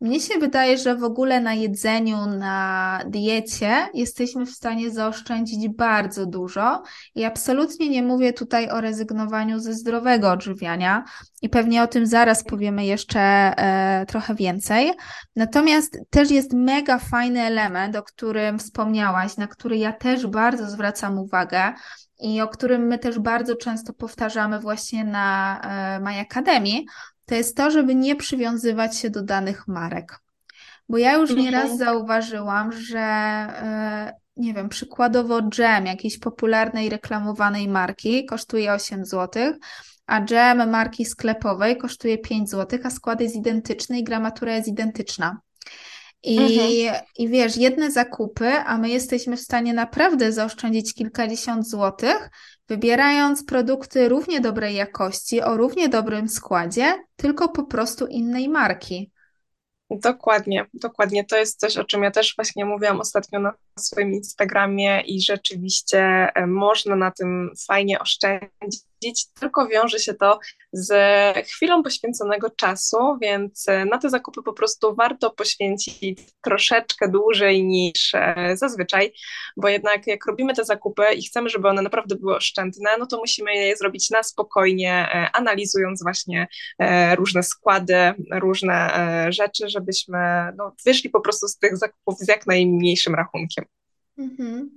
[0.00, 6.26] Mnie się wydaje, że w ogóle na jedzeniu, na diecie jesteśmy w stanie zaoszczędzić bardzo
[6.26, 6.82] dużo
[7.14, 11.04] i absolutnie nie mówię tutaj o rezygnowaniu ze zdrowego odżywiania
[11.42, 14.92] i pewnie o tym zaraz powiemy jeszcze e, trochę więcej.
[15.36, 21.18] Natomiast też jest mega fajny element, o którym wspomniałaś, na który ja też bardzo zwracam
[21.18, 21.72] uwagę,
[22.20, 26.84] i o którym my też bardzo często powtarzamy właśnie na e, My Academy,
[27.26, 30.18] to jest to, żeby nie przywiązywać się do danych marek.
[30.88, 31.78] Bo ja już nieraz mhm.
[31.78, 39.52] zauważyłam, że e, nie wiem, przykładowo dżem jakiejś popularnej reklamowanej marki kosztuje 8 zł,
[40.06, 45.40] a dżem marki sklepowej kosztuje 5 zł, a skład jest identyczny i gramatura jest identyczna.
[46.22, 47.02] I, mhm.
[47.18, 52.30] I wiesz, jedne zakupy, a my jesteśmy w stanie naprawdę zaoszczędzić kilkadziesiąt złotych,
[52.68, 59.10] wybierając produkty równie dobrej jakości, o równie dobrym składzie, tylko po prostu innej marki.
[59.90, 61.24] Dokładnie, dokładnie.
[61.24, 66.00] To jest coś, o czym ja też właśnie mówiłam ostatnio na swoim Instagramie i rzeczywiście
[66.34, 68.87] e, można na tym fajnie oszczędzić
[69.40, 70.38] tylko wiąże się to
[70.72, 70.92] z
[71.48, 78.14] chwilą poświęconego czasu, więc e, na te zakupy po prostu warto poświęcić troszeczkę dłużej niż
[78.14, 79.12] e, zazwyczaj,
[79.56, 83.16] bo jednak jak robimy te zakupy i chcemy, żeby one naprawdę były oszczędne, no to
[83.18, 86.48] musimy je zrobić na spokojnie, e, analizując właśnie
[87.16, 90.18] różne składy, różne rzeczy, żebyśmy
[90.56, 93.64] no, wyszli po prostu z tych zakupów z jak najmniejszym rachunkiem.
[94.18, 94.70] Mhm.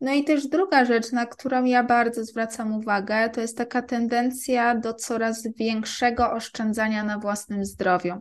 [0.00, 4.74] No i też druga rzecz, na którą ja bardzo zwracam uwagę, to jest taka tendencja
[4.74, 8.14] do coraz większego oszczędzania na własnym zdrowiu.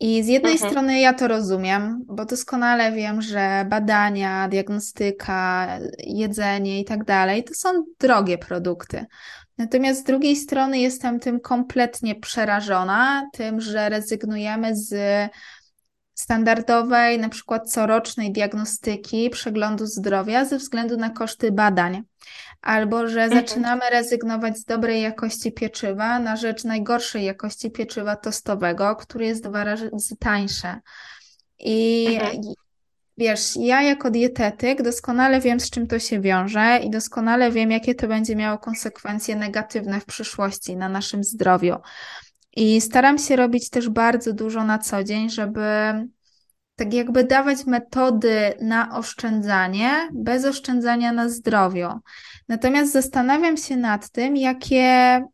[0.00, 0.70] I z jednej mhm.
[0.70, 7.54] strony ja to rozumiem, bo doskonale wiem, że badania, diagnostyka, jedzenie i tak dalej to
[7.54, 9.06] są drogie produkty.
[9.58, 14.94] Natomiast z drugiej strony jestem tym kompletnie przerażona, tym, że rezygnujemy z
[16.18, 22.02] standardowej, na przykład corocznej diagnostyki, przeglądu zdrowia ze względu na koszty badań.
[22.62, 23.46] Albo że mhm.
[23.46, 29.64] zaczynamy rezygnować z dobrej jakości pieczywa na rzecz najgorszej jakości pieczywa tostowego, który jest dwa
[29.64, 30.80] razy tańsze.
[31.58, 32.42] I mhm.
[33.18, 37.94] Wiesz, ja jako dietetyk doskonale wiem, z czym to się wiąże i doskonale wiem, jakie
[37.94, 41.76] to będzie miało konsekwencje negatywne w przyszłości na naszym zdrowiu.
[42.58, 45.62] I staram się robić też bardzo dużo na co dzień, żeby
[46.76, 51.88] tak jakby dawać metody na oszczędzanie bez oszczędzania na zdrowiu.
[52.48, 54.82] Natomiast zastanawiam się nad tym, jakie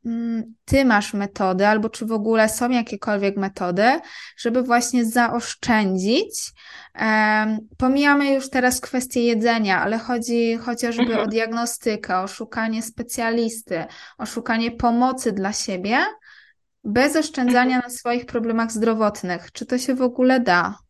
[0.06, 4.00] mm, ty masz metody, albo czy w ogóle są jakiekolwiek metody,
[4.37, 6.52] żeby właśnie zaoszczędzić.
[7.78, 11.20] Pomijamy już teraz kwestię jedzenia, ale chodzi chociażby mhm.
[11.20, 13.84] o diagnostykę, o szukanie specjalisty,
[14.18, 15.98] o szukanie pomocy dla siebie,
[16.85, 19.53] bez oszczędzania na swoich problemach zdrowotnych.
[19.53, 20.84] Czy to się w ogóle da?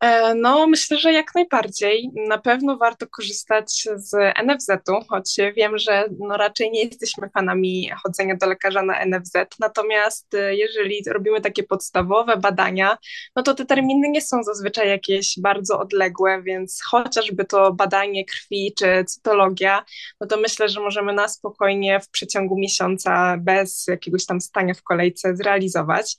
[0.00, 2.10] E, no, myślę, że jak najbardziej.
[2.28, 8.36] Na pewno warto korzystać z NFZ-u, choć wiem, że no raczej nie jesteśmy fanami chodzenia
[8.36, 9.32] do lekarza na NFZ.
[9.58, 12.98] Natomiast e, jeżeli robimy takie podstawowe badania,
[13.36, 18.74] no to te terminy nie są zazwyczaj jakieś bardzo odległe, więc chociażby to badanie krwi
[18.78, 19.84] czy cytologia,
[20.20, 24.82] no to myślę, że możemy na spokojnie w przeciągu miesiąca bez jakiegoś tam stania w
[24.82, 26.16] kolejce zrealizować.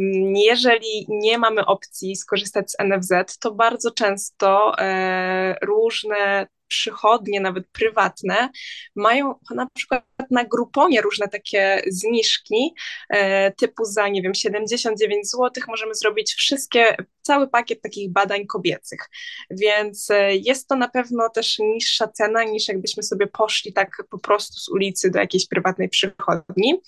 [0.00, 7.68] Mm, jeżeli nie mamy opcji skorzystać z NFZ, to bardzo często e, różne przychodnie, nawet
[7.68, 8.48] prywatne,
[8.96, 12.74] mają na przykład na Gruponie różne takie zniżki,
[13.08, 19.00] e, typu za, nie wiem, 79 zł możemy zrobić wszystkie, cały pakiet takich badań kobiecych.
[19.50, 24.18] Więc e, jest to na pewno też niższa cena niż jakbyśmy sobie poszli tak po
[24.18, 26.80] prostu z ulicy do jakiejś prywatnej przychodni.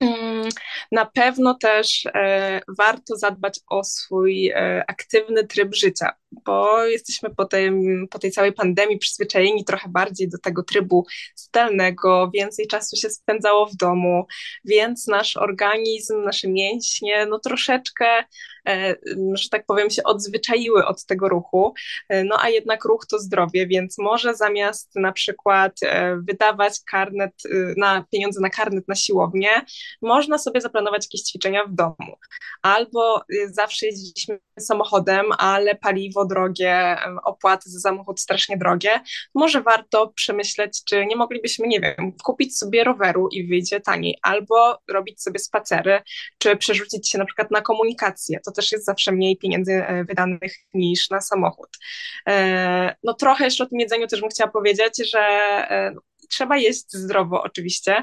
[0.00, 0.48] Mm,
[0.92, 7.44] na pewno też e, warto zadbać o swój e, aktywny tryb życia, bo jesteśmy po,
[7.44, 13.10] tym, po tej całej pandemii przyzwyczajeni trochę bardziej do tego trybu zdalnego, więcej czasu się
[13.10, 14.26] spędzało w domu,
[14.64, 18.06] więc nasz organizm, nasze mięśnie, no troszeczkę
[19.34, 21.74] że tak powiem, się odzwyczaiły od tego ruchu,
[22.08, 27.32] e, no a jednak ruch to zdrowie, więc może zamiast na przykład e, wydawać karnet
[27.76, 29.50] na pieniądze na karnet na siłownię,
[30.02, 32.16] można sobie zaplanować jakieś ćwiczenia w domu.
[32.62, 39.00] Albo zawsze jeździliśmy samochodem, ale paliwo drogie, opłaty za samochód strasznie drogie.
[39.34, 44.78] Może warto przemyśleć, czy nie moglibyśmy, nie wiem, kupić sobie roweru i wyjdzie taniej, albo
[44.90, 46.02] robić sobie spacery,
[46.38, 48.40] czy przerzucić się na przykład na komunikację.
[48.44, 51.68] To też jest zawsze mniej pieniędzy e, wydanych niż na samochód.
[52.28, 55.94] E, no trochę jeszcze o tym jedzeniu też bym chciała powiedzieć, że e,
[56.28, 58.02] trzeba jeść zdrowo oczywiście.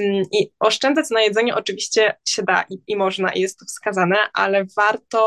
[0.00, 4.16] Mm, i oszczędzać na jedzeniu oczywiście się da i, i, można i jest to wskazane,
[4.32, 5.22] ale warto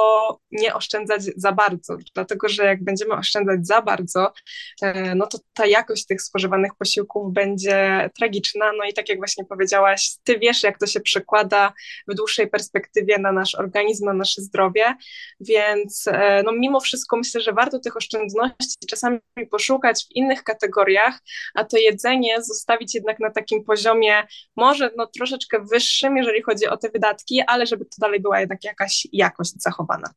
[0.51, 4.33] nie oszczędzać za bardzo, dlatego że jak będziemy oszczędzać za bardzo,
[4.81, 9.45] e, no to ta jakość tych spożywanych posiłków będzie tragiczna, no i tak jak właśnie
[9.45, 11.73] powiedziałaś, ty wiesz jak to się przekłada
[12.07, 14.95] w dłuższej perspektywie na nasz organizm, na nasze zdrowie,
[15.39, 19.19] więc e, no mimo wszystko myślę, że warto tych oszczędności czasami
[19.51, 21.19] poszukać w innych kategoriach,
[21.55, 24.23] a to jedzenie zostawić jednak na takim poziomie
[24.55, 28.63] może no, troszeczkę wyższym, jeżeli chodzi o te wydatki, ale żeby to dalej była jednak
[28.63, 30.09] jakaś jakość zachowana.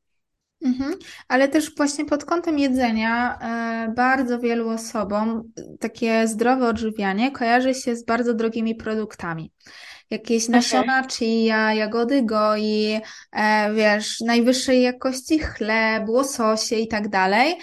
[0.65, 0.95] Mhm.
[1.29, 7.97] Ale też właśnie pod kątem jedzenia e, bardzo wielu osobom takie zdrowe odżywianie kojarzy się
[7.97, 9.53] z bardzo drogimi produktami.
[10.11, 11.11] Jakieś nasiona okay.
[11.11, 13.01] chia, jagody goi,
[13.33, 17.55] e, wiesz, najwyższej jakości chleb, łososie i tak dalej.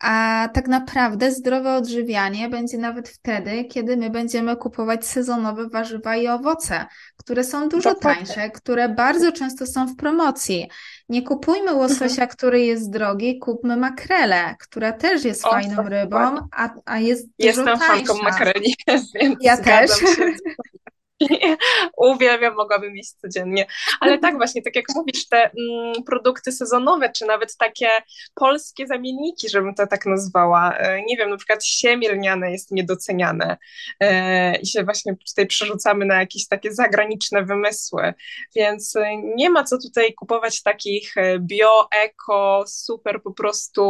[0.00, 6.28] A tak naprawdę zdrowe odżywianie będzie nawet wtedy, kiedy my będziemy kupować sezonowe warzywa i
[6.28, 10.68] owoce, które są dużo tańsze, które bardzo często są w promocji.
[11.08, 12.28] Nie kupujmy łososia, mhm.
[12.28, 17.64] który jest drogi, kupmy makrelę, która też jest o, fajną rybą, a, a jest Jestem
[17.64, 17.94] dużo tańsza.
[17.94, 18.74] Jestem fanką makreli,
[19.14, 19.90] więc ja też.
[19.90, 20.06] Się.
[21.96, 23.66] Uwielbiam, mogłabym mieć codziennie.
[24.00, 27.88] Ale tak właśnie, tak jak mówisz, te mm, produkty sezonowe, czy nawet takie
[28.34, 30.76] polskie zamienniki, żebym to tak nazwała.
[30.76, 32.08] E, nie wiem, na przykład siemię
[32.50, 33.56] jest niedoceniane
[34.00, 38.14] e, i się właśnie tutaj przerzucamy na jakieś takie zagraniczne wymysły.
[38.56, 43.82] Więc e, nie ma co tutaj kupować takich e, bio, eko, super po prostu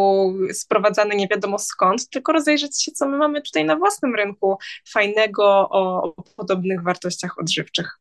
[0.53, 4.59] sprowadzane nie wiadomo skąd, tylko rozejrzeć się, co my mamy tutaj na własnym rynku
[4.93, 7.99] fajnego o, o podobnych wartościach wartościach odżywczych.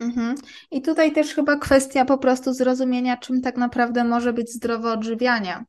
[0.00, 0.34] Mhm.
[0.70, 5.64] I tutaj też chyba kwestia po prostu zrozumienia, czym tak naprawdę może być zdrowe odżywianie.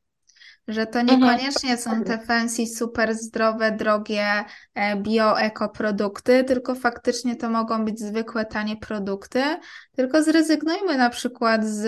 [0.68, 1.20] że to Mhm.
[1.20, 8.00] niekoniecznie są te fancy, super zdrowe, drogie e, bio-eko produkty, tylko faktycznie to mogą być
[8.00, 9.44] zwykłe, tanie produkty.
[9.96, 11.86] Tylko zrezygnujmy na przykład z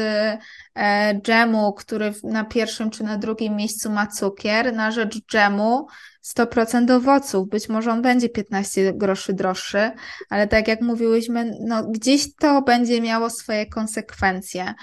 [0.75, 5.87] e, dżemu, który na pierwszym czy na drugim miejscu ma cukier, na rzecz dżemu
[6.35, 7.49] 100% owoców.
[7.49, 9.91] Być może on będzie 15 groszy droższy,
[10.29, 14.73] ale tak jak mówiłyśmy, no gdzieś to będzie miało swoje konsekwencje.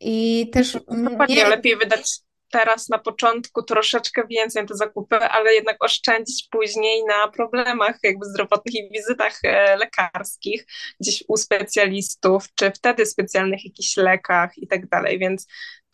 [0.00, 5.54] I też Dokładnie, mnie, lepiej wydać teraz na początku troszeczkę więcej na te zakupy, ale
[5.54, 10.66] jednak oszczędzić później na problemach jakby zdrowotnych i wizytach e, lekarskich,
[11.00, 15.46] gdzieś u specjalistów, czy wtedy specjalnych jakichś lekach i tak dalej, więc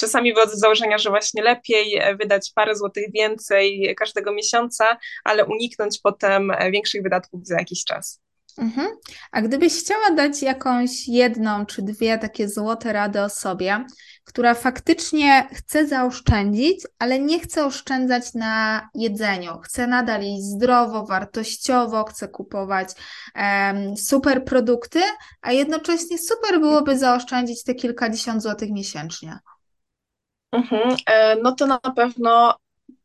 [0.02, 5.46] czasami wychodzę z założenia, że właśnie lepiej e, wydać parę złotych więcej każdego miesiąca, ale
[5.46, 8.20] uniknąć potem e, większych wydatków za jakiś czas.
[8.58, 8.88] Mhm.
[9.32, 13.84] A gdybyś chciała dać jakąś jedną czy dwie takie złote rady osobie,
[14.24, 22.04] która faktycznie chce zaoszczędzić, ale nie chce oszczędzać na jedzeniu, chce nadal jeść zdrowo, wartościowo,
[22.04, 22.88] chce kupować
[23.34, 25.00] em, super produkty,
[25.40, 29.38] a jednocześnie super byłoby zaoszczędzić te kilkadziesiąt złotych miesięcznie.
[30.52, 30.96] Mhm.
[31.06, 32.54] E, No to na pewno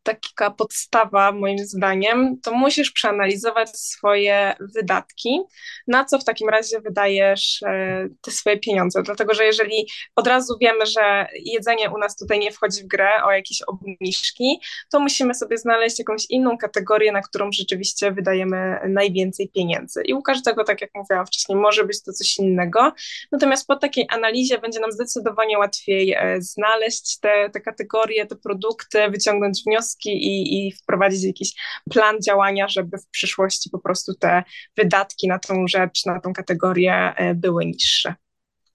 [0.07, 5.39] taka podstawa, moim zdaniem, to musisz przeanalizować swoje wydatki,
[5.87, 9.03] na co w takim razie wydajesz e, te swoje pieniądze.
[9.03, 13.09] Dlatego, że jeżeli od razu wiemy, że jedzenie u nas tutaj nie wchodzi w grę
[13.23, 14.59] o jakieś obniżki,
[14.91, 20.01] to musimy sobie znaleźć jakąś inną kategorię, na którą rzeczywiście wydajemy najwięcej pieniędzy.
[20.05, 22.93] I u każdego, tak jak mówiłam wcześniej, może być to coś innego.
[23.31, 29.09] Natomiast po takiej analizie będzie nam zdecydowanie łatwiej e, znaleźć te, te kategorie, te produkty,
[29.09, 31.53] wyciągnąć wnioski i, i wprowadzić jakiś
[31.89, 34.43] plan działania, żeby w przyszłości po prostu te
[34.77, 38.15] wydatki na tą rzecz, na tą kategorię e, były niższe.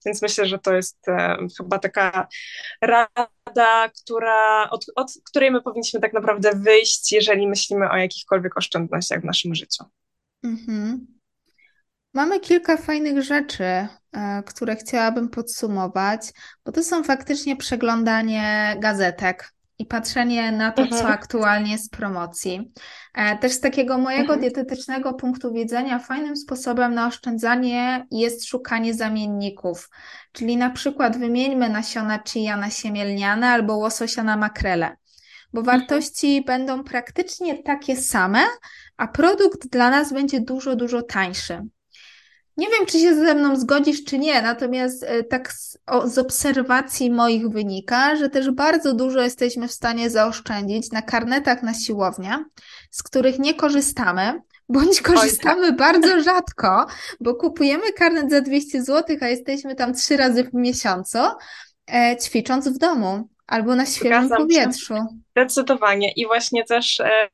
[0.05, 2.27] Więc myślę, że to jest e, chyba taka
[2.81, 9.21] rada, która, od, od której my powinniśmy tak naprawdę wyjść, jeżeli myślimy o jakichkolwiek oszczędnościach
[9.21, 9.83] w naszym życiu.
[10.43, 11.07] Mhm.
[12.13, 13.87] Mamy kilka fajnych rzeczy, e,
[14.45, 16.21] które chciałabym podsumować,
[16.65, 21.97] bo to są faktycznie przeglądanie gazetek i patrzenie na to, co Mhm, aktualnie jest w
[21.97, 22.71] promocji.
[23.13, 28.93] E, Też z takiego mojego mhm, dietetycznego punktu widzenia, fajnym sposobem na oszczędzanie jest szukanie
[28.93, 29.89] zamienników,
[30.31, 34.97] czyli na przykład wymieńmy nasiona chia na siemielniane albo łososia na makrele,
[35.53, 35.79] bo mhm.
[35.79, 38.39] wartości będą praktycznie takie same,
[38.97, 41.61] a produkt dla nas będzie dużo, dużo tańszy.
[42.57, 46.17] Nie wiem, czy się ze mną zgodzisz, czy nie, natomiast e, tak z, o, z
[46.17, 52.45] obserwacji moich wynika, że też bardzo dużo jesteśmy w stanie zaoszczędzić na karnetach na siłownię,
[52.91, 56.85] z których nie korzystamy, bądź Oj, korzystamy bardzo rzadko,
[57.19, 61.19] bo kupujemy karnet za 200 zł, a jesteśmy tam trzy razy w miesiącu,
[61.93, 64.35] e, ćwicząc w domu albo na świeżym się.
[64.35, 64.95] powietrzu.
[65.31, 66.11] Zdecydowanie.
[66.15, 67.29] I właśnie też e,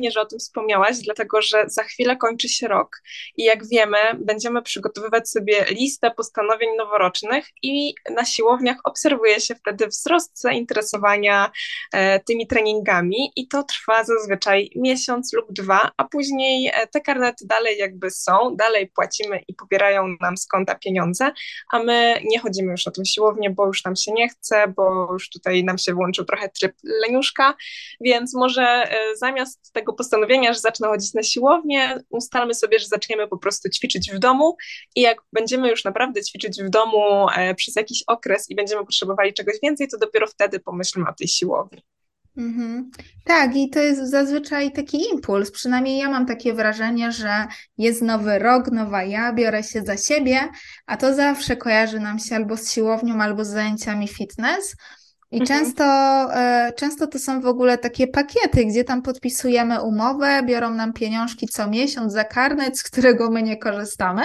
[0.00, 3.02] że o tym wspomniałaś, dlatego że za chwilę kończy się rok
[3.36, 9.86] i jak wiemy, będziemy przygotowywać sobie listę postanowień noworocznych i na siłowniach obserwuje się wtedy
[9.86, 11.50] wzrost zainteresowania
[11.92, 17.46] e, tymi treningami i to trwa zazwyczaj miesiąc lub dwa, a później e, te karnety
[17.46, 21.30] dalej jakby są, dalej płacimy i pobierają nam z konta pieniądze,
[21.72, 25.12] a my nie chodzimy już na tą siłownię, bo już nam się nie chce, bo
[25.12, 27.54] już tutaj nam się włączył trochę tryb leniuszka,
[28.00, 33.28] więc może e, zamiast tego postanowienia, że zacznę chodzić na siłownię, ustalmy sobie, że zaczniemy
[33.28, 34.56] po prostu ćwiczyć w domu
[34.96, 39.34] i jak będziemy już naprawdę ćwiczyć w domu e, przez jakiś okres i będziemy potrzebowali
[39.34, 41.82] czegoś więcej, to dopiero wtedy pomyślmy o tej siłowni.
[42.36, 42.90] Mhm.
[43.24, 45.50] Tak, i to jest zazwyczaj taki impuls.
[45.50, 47.46] Przynajmniej ja mam takie wrażenie, że
[47.78, 50.48] jest nowy rok, nowa ja, biorę się za siebie,
[50.86, 54.76] a to zawsze kojarzy nam się albo z siłownią, albo z zajęciami fitness.
[55.30, 55.46] I Mhm.
[55.46, 55.84] często,
[56.34, 61.46] e, często to są w ogóle takie pakiety, gdzie tam podpisujemy umowę, biorą nam pieniążki
[61.48, 64.22] co miesiąc za karnet, z którego my nie korzystamy.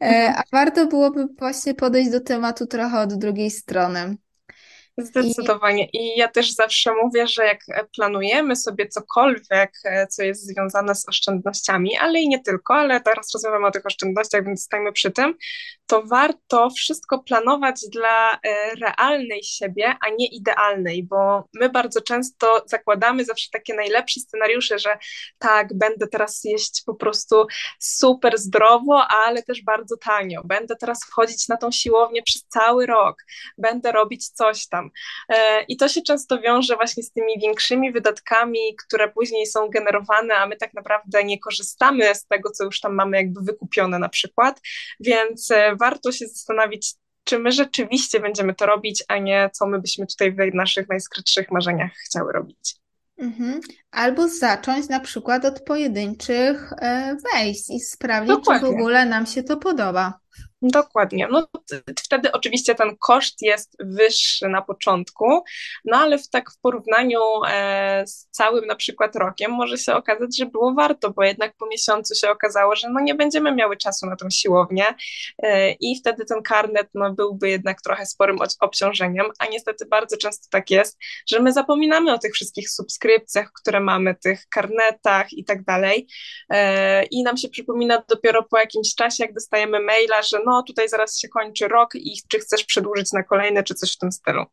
[0.00, 0.34] E, Mhm.
[0.36, 4.16] A warto byłoby właśnie podejść do tematu trochę od drugiej strony.
[4.98, 5.88] Zdecydowanie.
[5.92, 7.60] I ja też zawsze mówię, że jak
[7.96, 13.34] planujemy sobie cokolwiek, e, co jest związane z oszczędnościami, ale i nie tylko, ale teraz
[13.34, 15.34] rozmawiamy o tych oszczędnościach, więc stajmy przy tym,
[15.86, 18.38] to warto wszystko planować dla e,
[18.74, 24.98] realnej siebie, a nie idealnej, bo my bardzo często zakładamy zawsze takie najlepsze scenariusze, że
[25.38, 27.46] tak, będę teraz jeść po prostu
[27.80, 30.42] super zdrowo, ale też bardzo tanio.
[30.44, 33.16] Będę teraz wchodzić na tą siłownię przez cały rok,
[33.58, 34.83] będę robić coś tam.
[35.28, 40.34] E, I to się często wiąże właśnie z tymi większymi wydatkami, które później są generowane,
[40.34, 44.08] a my tak naprawdę nie korzystamy z tego, co już tam mamy jakby wykupione na
[44.08, 44.60] przykład.
[45.00, 49.80] Więc e, warto się zastanowić, czy my rzeczywiście będziemy to robić, a nie co my
[49.80, 52.74] byśmy tutaj w naszych najskrytszych marzeniach chciały robić.
[53.18, 53.60] Mhm.
[53.90, 58.68] Albo zacząć na przykład od pojedynczych e, wejść i sprawdzić, Dokładnie.
[58.68, 60.23] czy w ogóle nam się to podoba.
[60.72, 61.28] Dokładnie.
[61.30, 61.48] No,
[62.04, 65.44] wtedy oczywiście ten koszt jest wyższy na początku,
[65.84, 70.38] no ale w, tak w porównaniu e, z całym na przykład rokiem może się okazać,
[70.38, 74.06] że było warto, bo jednak po miesiącu się okazało, że no nie będziemy miały czasu
[74.06, 74.84] na tą siłownię
[75.42, 80.48] e, i wtedy ten karnet no, byłby jednak trochę sporym obciążeniem, a niestety bardzo często
[80.50, 85.64] tak jest, że my zapominamy o tych wszystkich subskrypcjach, które mamy, tych karnetach i tak
[85.64, 86.06] dalej
[86.50, 90.88] e, i nam się przypomina dopiero po jakimś czasie, jak dostajemy maila, że no tutaj
[90.88, 94.44] zaraz się kończy rok i czy chcesz przedłużyć na kolejny, czy coś w tym stylu.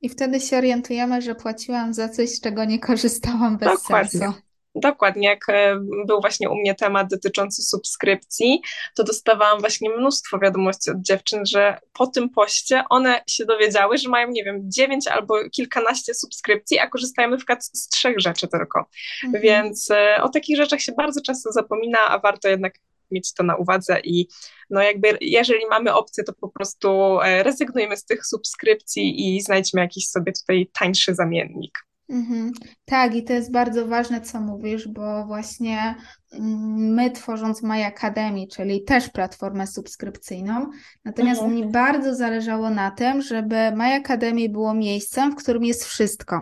[0.00, 4.20] I wtedy się orientujemy, że płaciłam za coś, z czego nie korzystałam bez Dokładnie.
[4.20, 4.40] sensu.
[4.74, 8.62] Dokładnie, jak e, był właśnie u mnie temat dotyczący subskrypcji,
[8.96, 14.08] to dostawałam właśnie mnóstwo wiadomości od dziewczyn, że po tym poście one się dowiedziały, że
[14.08, 18.84] mają, nie wiem, dziewięć albo kilkanaście subskrypcji, a korzystają na przykład z trzech rzeczy tylko.
[19.24, 19.42] Mhm.
[19.42, 22.74] Więc e, o takich rzeczach się bardzo często zapomina, a warto jednak
[23.10, 24.28] mieć to na uwadze i
[24.70, 29.80] no jakby jeżeli mamy opcję, to po prostu e, rezygnujmy z tych subskrypcji i znajdźmy
[29.80, 31.78] jakiś sobie tutaj tańszy zamiennik.
[32.10, 32.52] Mhm.
[32.84, 35.94] Tak, i to jest bardzo ważne, co mówisz, bo właśnie
[36.32, 40.70] mm, my tworząc My Academy, czyli też platformę subskrypcyjną,
[41.04, 41.56] natomiast mhm.
[41.56, 46.40] mi bardzo zależało na tym, żeby My Academy było miejscem, w którym jest wszystko.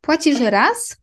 [0.00, 0.96] Płacisz raz,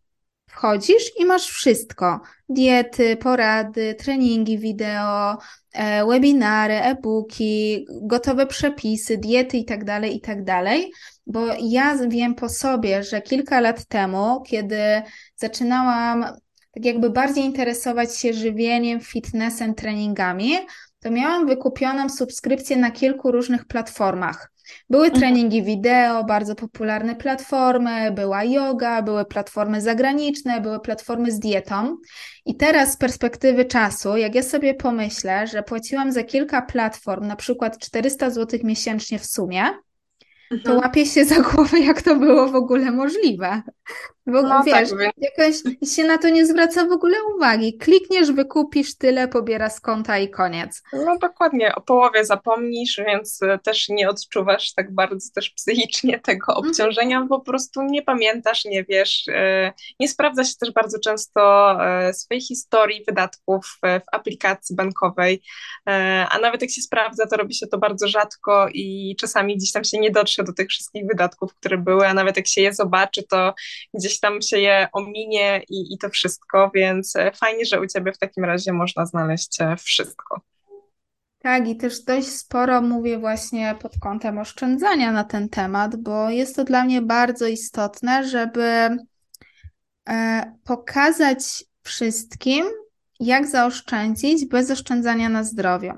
[0.53, 5.37] Wchodzisz i masz wszystko: diety, porady, treningi wideo,
[5.73, 10.45] e, webinary, e-booki, gotowe przepisy, diety itd., tak itd.
[10.45, 10.77] Tak
[11.27, 15.01] Bo ja wiem po sobie, że kilka lat temu, kiedy
[15.35, 16.25] zaczynałam
[16.73, 20.51] tak jakby bardziej interesować się żywieniem, fitnessem, treningami,
[20.99, 24.51] to miałam wykupioną subskrypcję na kilku różnych platformach.
[24.89, 25.21] Były mhm.
[25.21, 31.97] treningi wideo, bardzo popularne platformy, była yoga, były platformy zagraniczne, były platformy z dietą.
[32.45, 37.35] I teraz z perspektywy czasu, jak ja sobie pomyślę, że płaciłam za kilka platform, na
[37.35, 39.63] przykład 400 zł miesięcznie w sumie,
[40.49, 40.77] to mhm.
[40.77, 43.61] łapię się za głowę, jak to było w ogóle możliwe.
[44.25, 45.55] Bo no, wiesz, tak, jakoś
[45.95, 47.77] się na to nie zwraca w ogóle uwagi.
[47.77, 50.83] Klikniesz, wykupisz tyle, pobiera z konta i koniec.
[50.93, 56.55] No dokładnie, o połowie zapomnisz, więc e, też nie odczuwasz tak bardzo też psychicznie tego
[56.55, 56.67] mhm.
[56.67, 59.23] obciążenia, po prostu nie pamiętasz, nie wiesz.
[59.27, 65.41] E, nie sprawdza się też bardzo często e, swojej historii wydatków w aplikacji bankowej,
[66.29, 69.83] a nawet jak się sprawdza, to robi się to bardzo rzadko i czasami gdzieś tam
[69.83, 73.23] się nie dotrze do tych wszystkich wydatków, które były, a nawet jak się je zobaczy,
[73.23, 73.53] to
[73.93, 77.87] gdzieś gdzieś tam się je ominie i, i to wszystko, więc e, fajnie, że u
[77.87, 80.41] Ciebie w takim razie można znaleźć e, wszystko.
[81.39, 86.55] Tak, i też dość sporo mówię właśnie pod kątem oszczędzania na ten temat, bo jest
[86.55, 88.97] to dla mnie bardzo istotne, żeby
[90.09, 92.65] e, pokazać wszystkim,
[93.19, 95.93] jak zaoszczędzić bez oszczędzania na zdrowiu.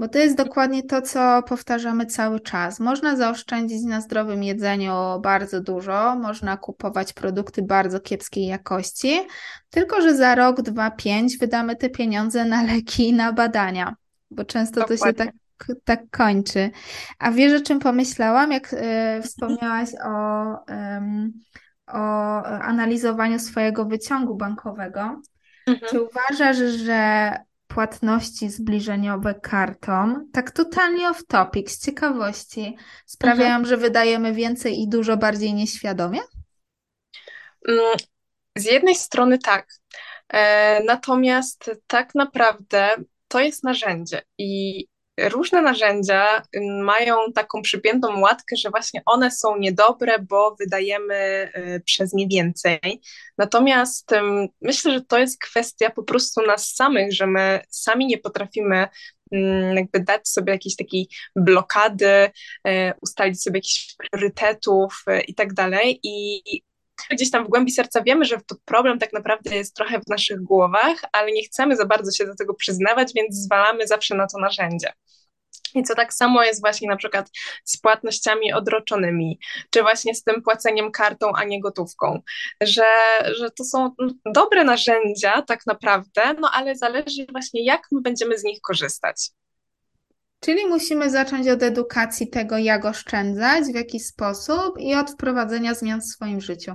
[0.00, 2.80] Bo to jest dokładnie to, co powtarzamy cały czas.
[2.80, 9.20] Można zaoszczędzić na zdrowym jedzeniu bardzo dużo, można kupować produkty bardzo kiepskiej jakości,
[9.70, 13.96] tylko że za rok, dwa, pięć wydamy te pieniądze na leki i na badania,
[14.30, 14.98] bo często dokładnie.
[14.98, 15.34] to się tak
[15.84, 16.70] tak kończy.
[17.18, 20.52] A wiesz, o czym pomyślałam, jak y, wspomniałaś o,
[21.86, 25.20] o analizowaniu swojego wyciągu bankowego?
[25.66, 25.90] Mhm.
[25.90, 27.32] Czy uważasz, że
[27.70, 33.66] płatności zbliżeniowe kartą, tak totalnie off topic, z ciekawości, sprawiają, mhm.
[33.66, 36.20] że wydajemy więcej i dużo bardziej nieświadomie?
[37.68, 37.96] Mm,
[38.56, 39.66] z jednej strony tak.
[40.28, 42.96] E, natomiast tak naprawdę
[43.28, 44.86] to jest narzędzie i
[45.28, 46.42] różne narzędzia
[46.82, 53.00] mają taką przypiętą łatkę, że właśnie one są niedobre, bo wydajemy y, przez nie więcej.
[53.38, 54.10] Natomiast
[54.60, 58.88] myślę, że to jest kwestia po prostu nas samych, że my sami nie potrafimy
[59.74, 62.30] jakby dać sobie jakiejś takiej blokady,
[62.68, 66.00] y, ustalić sobie jakichś priorytetów y, i tak dalej.
[66.02, 66.42] I
[67.10, 70.42] gdzieś tam w głębi serca wiemy, że to problem tak naprawdę jest trochę w naszych
[70.42, 74.38] głowach, ale nie chcemy za bardzo się do tego przyznawać, więc zwalamy zawsze na to
[74.38, 74.92] narzędzie.
[75.74, 77.30] I co tak samo jest właśnie na przykład
[77.64, 79.38] z płatnościami odroczonymi,
[79.70, 82.20] czy właśnie z tym płaceniem kartą, a nie gotówką,
[82.62, 82.84] że,
[83.38, 83.90] że to są
[84.34, 89.30] dobre narzędzia tak naprawdę, no ale zależy właśnie jak my będziemy z nich korzystać.
[90.40, 96.00] Czyli musimy zacząć od edukacji tego, jak oszczędzać, w jaki sposób i od wprowadzenia zmian
[96.00, 96.74] w swoim życiu.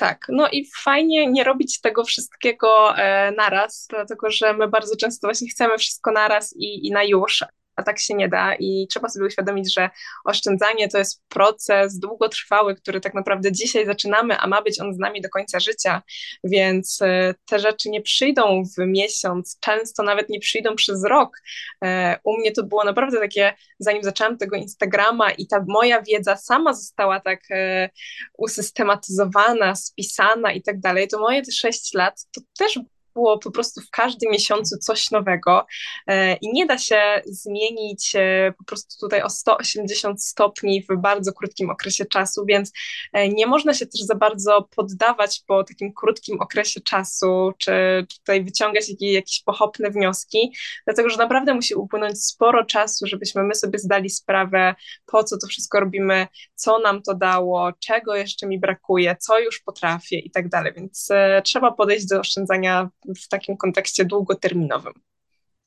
[0.00, 5.26] Tak, no i fajnie nie robić tego wszystkiego e, naraz, dlatego że my bardzo często
[5.26, 7.44] właśnie chcemy wszystko naraz i, i na już,
[7.76, 9.90] a tak się nie da i trzeba sobie uświadomić, że
[10.24, 14.98] oszczędzanie to jest proces długotrwały, który tak naprawdę dzisiaj zaczynamy, a ma być on z
[14.98, 16.02] nami do końca życia,
[16.44, 21.36] więc e, te rzeczy nie przyjdą w miesiąc, często nawet nie przyjdą przez rok.
[21.84, 26.36] E, u mnie to było naprawdę takie, zanim zaczęłam tego Instagrama i ta moja wiedza
[26.36, 27.90] sama została tak e,
[28.38, 32.78] usystematyzowana, spisana i tak dalej, to moje te 6 lat to też
[33.14, 35.66] było po prostu w każdym miesiącu coś nowego
[36.06, 41.32] e, i nie da się zmienić e, po prostu tutaj o 180 stopni w bardzo
[41.32, 42.72] krótkim okresie czasu, więc
[43.12, 47.72] e, nie można się też za bardzo poddawać po takim krótkim okresie czasu, czy
[48.18, 50.52] tutaj wyciągać jakieś, pochopne wnioski,
[50.84, 54.74] dlatego że naprawdę musi upłynąć sporo czasu, żebyśmy my sobie zdali sprawę,
[55.06, 59.60] po co to wszystko robimy, co nam to dało, czego jeszcze mi brakuje, co już
[59.60, 61.08] potrafię i tak dalej, więc
[61.44, 64.92] trzeba podejść do oszczędzania w takim kontekście długoterminowym.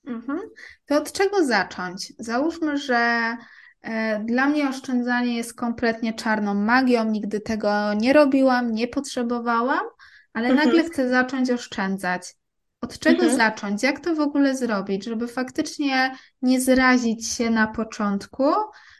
[0.05, 0.39] Mhm.
[0.85, 2.13] To od czego zacząć?
[2.19, 3.35] Załóżmy, że
[3.81, 9.85] e, dla mnie oszczędzanie jest kompletnie czarną magią, nigdy tego nie robiłam, nie potrzebowałam,
[10.33, 10.67] ale mhm.
[10.67, 12.35] nagle chcę zacząć oszczędzać.
[12.81, 13.37] Od czego mhm.
[13.37, 13.83] zacząć?
[13.83, 18.43] Jak to w ogóle zrobić, żeby faktycznie nie zrazić się na początku,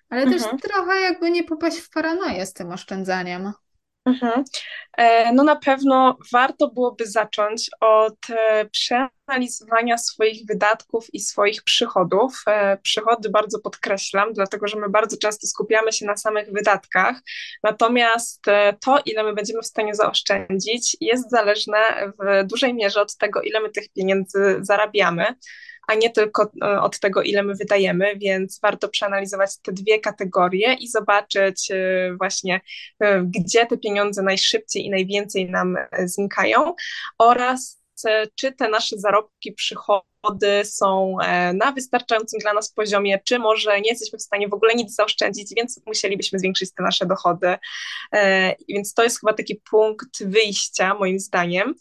[0.10, 0.58] ale też mhm.
[0.58, 3.54] trochę jakby nie popaść w paranoję z tym oszczędzaniem?
[4.06, 4.44] Mhm.
[4.98, 12.34] E, no na pewno warto byłoby zacząć od e, przeanalizowania swoich wydatków i swoich przychodów.
[12.48, 17.16] E, przychody bardzo podkreślam, dlatego że my bardzo często skupiamy się na samych wydatkach,
[17.64, 18.46] natomiast
[18.82, 21.78] to, ile my będziemy w stanie zaoszczędzić, jest zależne
[22.20, 25.36] w dużej mierze od tego, ile my tych pieniędzy zarabiamy
[25.88, 30.74] a nie tylko e, od tego, ile my wydajemy, więc warto przeanalizować te dwie kategorie
[30.74, 32.62] i zobaczyć e, właśnie,
[33.00, 36.74] e, gdzie te pieniądze najszybciej i najwięcej nam znikają
[37.18, 37.84] oraz
[38.36, 41.18] czy te nasze zarobki, przychody są
[41.54, 45.54] na wystarczającym dla nas poziomie, czy może nie jesteśmy w stanie w ogóle nic zaoszczędzić,
[45.56, 47.56] więc musielibyśmy zwiększyć te nasze dochody.
[48.70, 51.76] Więc to jest chyba taki punkt wyjścia, moim zdaniem.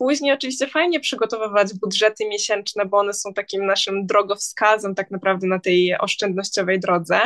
[0.00, 5.58] Później oczywiście fajnie przygotowywać budżety miesięczne, bo one są takim naszym drogowskazem tak naprawdę na
[5.58, 7.20] tej oszczędnościowej drodze,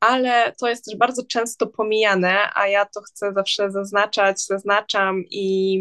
[0.00, 5.78] ale to jest też bardzo często pomijane, a ja to chcę zawsze zaznaczać, zaznaczam i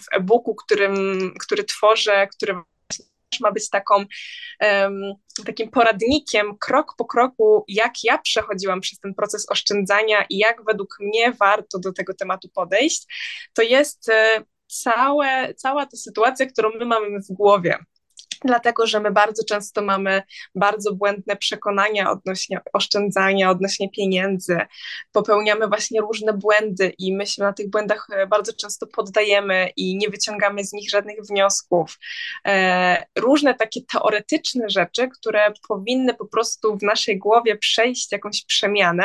[0.00, 0.94] w e-booku, którym,
[1.40, 2.54] który tworzę, który
[3.40, 4.04] ma być taką,
[4.60, 5.14] um,
[5.46, 10.96] takim poradnikiem krok po kroku, jak ja przechodziłam przez ten proces oszczędzania i jak według
[11.00, 13.06] mnie warto do tego tematu podejść,
[13.54, 17.78] to jest e, całe, cała ta sytuacja, którą my mamy w głowie
[18.44, 20.22] dlatego że my bardzo często mamy
[20.54, 24.58] bardzo błędne przekonania odnośnie oszczędzania, odnośnie pieniędzy.
[25.12, 29.96] Popełniamy właśnie różne błędy i my się na tych błędach e, bardzo często poddajemy i
[29.96, 31.98] nie wyciągamy z nich żadnych wniosków.
[32.46, 39.04] E, różne takie teoretyczne rzeczy, które powinny po prostu w naszej głowie przejść jakąś przemianę,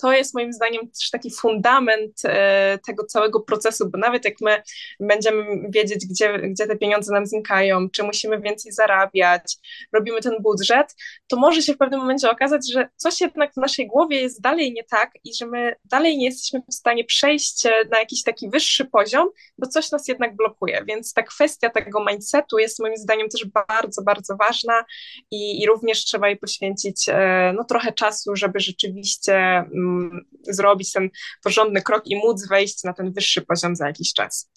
[0.00, 4.62] to jest moim zdaniem też taki fundament e, tego całego procesu, bo nawet jak my
[5.00, 9.56] będziemy wiedzieć, gdzie, gdzie te pieniądze nam znikają, czy musimy więcej więcej zarabiać,
[9.92, 10.94] robimy ten budżet,
[11.28, 14.72] to może się w pewnym momencie okazać, że coś jednak w naszej głowie jest dalej
[14.72, 18.84] nie tak i że my dalej nie jesteśmy w stanie przejść na jakiś taki wyższy
[18.84, 20.84] poziom, bo coś nas jednak blokuje.
[20.88, 24.84] Więc ta kwestia tego mindsetu jest moim zdaniem też bardzo, bardzo ważna
[25.30, 31.10] i, i również trzeba jej poświęcić e, no, trochę czasu, żeby rzeczywiście mm, zrobić ten
[31.44, 34.50] porządny krok i móc wejść na ten wyższy poziom za jakiś czas.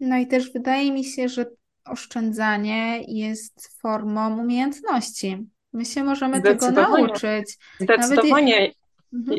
[0.00, 1.46] No i też wydaje mi się, że
[1.84, 5.46] oszczędzanie jest formą umiejętności.
[5.72, 7.58] My się możemy tego nauczyć.
[7.80, 8.60] Zdecydowanie.
[8.60, 8.81] Nawet.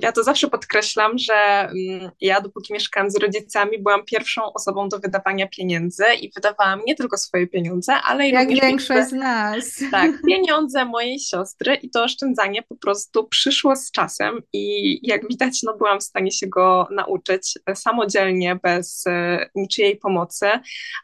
[0.01, 4.99] Ja to zawsze podkreślam, że mm, ja dopóki mieszkałam z rodzicami, byłam pierwszą osobą do
[4.99, 9.63] wydawania pieniędzy i wydawałam nie tylko swoje pieniądze, ale i Jak również większość z nas.
[9.91, 15.63] Tak, pieniądze mojej siostry i to oszczędzanie po prostu przyszło z czasem i jak widać,
[15.63, 20.47] no byłam w stanie się go nauczyć samodzielnie, bez e, niczyjej pomocy,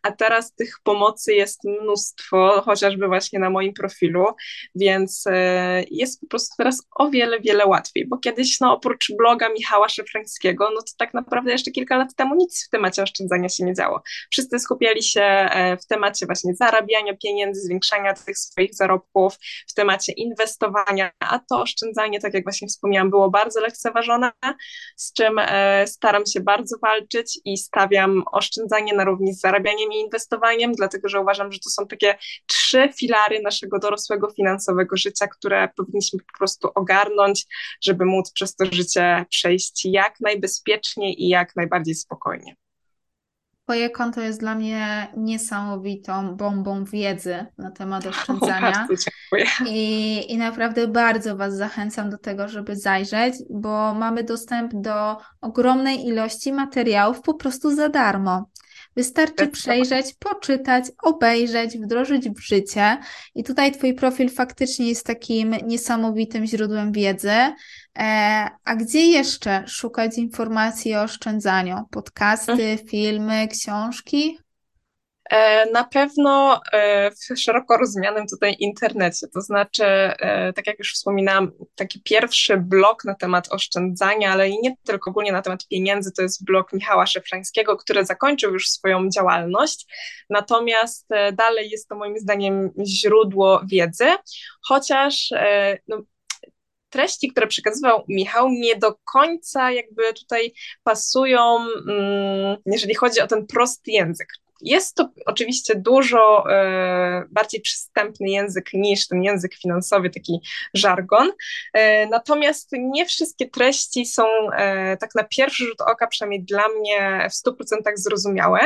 [0.04, 4.26] a teraz tych pomocy jest mnóstwo, chociażby właśnie na moim profilu,
[4.76, 9.50] więc e, jest po prostu teraz o wiele, wiele łatwiej, bo kiedyś no oprócz bloga
[9.50, 13.66] Michała Szefrańskiego, no to tak naprawdę jeszcze kilka lat temu nic w temacie oszczędzania się
[13.66, 14.02] nie działo.
[14.32, 19.34] Wszyscy skupiali się e, w temacie właśnie zarabiania pieniędzy, zwiększania tych swoich zarobków,
[19.68, 24.32] w temacie inwestowania, a to oszczędzanie, tak jak właśnie wspomniałam, było bardzo lekceważone,
[24.96, 30.00] z czym e, staram się bardzo walczyć i stawiam oszczędzanie na równi z zarabianiem i
[30.00, 35.70] inwestowaniem, dlatego że uważam, że to są takie trzy filary naszego dorosłego finansowego życia, które
[35.78, 37.46] powinniśmy po prostu ogarnąć,
[37.84, 42.56] żeby móc przez przez to życie przejść jak najbezpieczniej i jak najbardziej spokojnie.
[43.64, 48.88] Twoje konto jest dla mnie niesamowitą bombą wiedzy na temat oszczędzania.
[49.32, 49.36] O,
[49.68, 56.06] I, I naprawdę bardzo Was zachęcam do tego, żeby zajrzeć, bo mamy dostęp do ogromnej
[56.06, 58.50] ilości materiałów po prostu za darmo.
[58.96, 62.98] Wystarczy przejrzeć, poczytać, obejrzeć, wdrożyć w życie.
[63.36, 67.32] I tutaj Twój profil faktycznie jest takim niesamowitym źródłem wiedzy.
[67.32, 67.54] E,
[68.66, 71.78] a gdzie jeszcze szukać informacji o oszczędzaniu?
[71.92, 72.78] Podcasty, mhm.
[72.78, 74.38] filmy, książki?
[75.30, 80.94] E, na pewno e, w szeroko rozumianym tutaj internecie, to znaczy, e, tak jak już
[80.94, 86.12] wspominałam, taki pierwszy blog na temat oszczędzania, ale i nie tylko ogólnie na temat pieniędzy,
[86.12, 89.86] to jest blog Michała Szefrańskiego, który zakończył już swoją działalność,
[90.30, 94.06] natomiast dalej jest to moim zdaniem źródło wiedzy,
[94.68, 95.30] chociaż
[95.88, 96.02] no,
[96.90, 100.54] treści, które przekazywał Michał, nie do końca jakby tutaj
[100.84, 104.28] pasują, mm, jeżeli chodzi o ten prosty język.
[104.62, 110.40] Jest to oczywiście dużo e, bardziej przystępny język niż ten język finansowy, taki
[110.74, 111.32] żargon.
[111.74, 117.28] E, natomiast nie wszystkie treści są e, tak na pierwszy rzut oka, przynajmniej dla mnie,
[117.30, 118.60] w 100% zrozumiałe,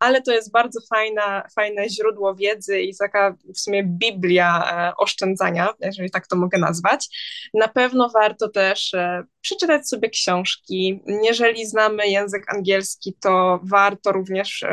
[0.00, 6.10] ale to jest bardzo fajna, fajne źródło wiedzy i taka w sumie Biblia oszczędzania, jeżeli
[6.10, 7.08] tak to mogę nazwać.
[7.54, 8.92] Na pewno warto też
[9.40, 11.00] przeczytać sobie książki.
[11.24, 14.64] Jeżeli znamy język angielski, to warto również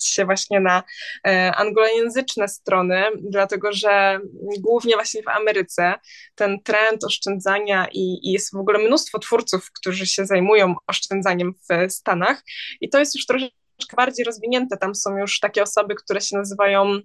[0.00, 0.82] się właśnie na
[1.26, 4.20] e, anglojęzyczne strony, dlatego że
[4.58, 5.94] głównie właśnie w Ameryce
[6.34, 11.92] ten trend oszczędzania i, i jest w ogóle mnóstwo twórców, którzy się zajmują oszczędzaniem w
[11.92, 12.42] Stanach
[12.80, 14.76] i to jest już troszeczkę bardziej rozwinięte.
[14.76, 17.00] Tam są już takie osoby, które się nazywają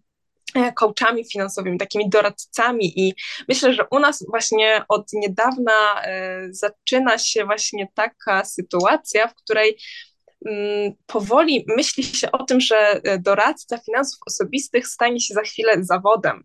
[0.56, 3.14] E, coachami finansowymi, takimi doradcami i
[3.48, 9.78] myślę, że u nas właśnie od niedawna e, zaczyna się właśnie taka sytuacja, w której
[11.06, 16.44] powoli myśli się o tym, że e, doradca finansów osobistych stanie się za chwilę zawodem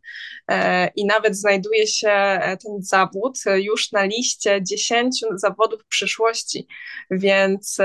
[0.49, 6.66] e, i nawet znajduje się e, ten zawód już na liście 10 zawodów przyszłości,
[7.11, 7.78] więc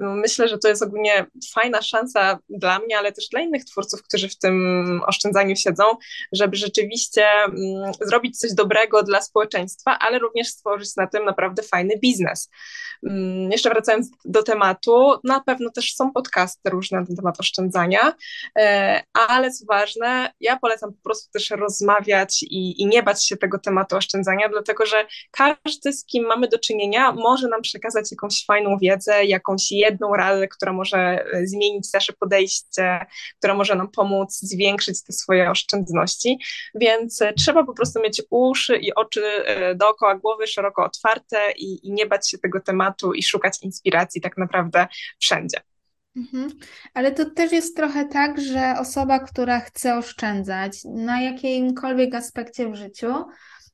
[0.00, 4.02] no, myślę, że to jest ogólnie fajna szansa dla mnie, ale też dla innych twórców,
[4.02, 5.84] którzy w tym oszczędzaniu siedzą,
[6.32, 11.98] żeby rzeczywiście mm, zrobić coś dobrego dla społeczeństwa, ale również stworzyć na tym naprawdę fajny
[11.98, 12.50] biznes.
[13.06, 18.14] Mm, jeszcze wracając do tematu, na pewno też są podcasty różne na temat oszczędzania,
[18.58, 23.36] e, ale co ważne, ja polecam po prostu też rozmawiać i, i nie bać się
[23.36, 28.44] tego tematu oszczędzania, dlatego że każdy, z kim mamy do czynienia, może nam przekazać jakąś
[28.44, 33.06] fajną wiedzę, jakąś jedną radę, która może e, zmienić nasze podejście,
[33.38, 36.38] która może nam pomóc zwiększyć te swoje oszczędności,
[36.74, 39.22] więc e, trzeba po prostu mieć uszy i oczy
[39.74, 44.36] dookoła głowy szeroko otwarte i, i nie bać się tego tematu i szukać inspiracji tak
[44.36, 44.86] naprawdę
[45.20, 45.33] wszędzie.
[46.16, 46.48] Mhm.
[46.94, 52.74] Ale to też jest trochę tak, że osoba, która chce oszczędzać na jakimkolwiek aspekcie w
[52.74, 53.14] życiu,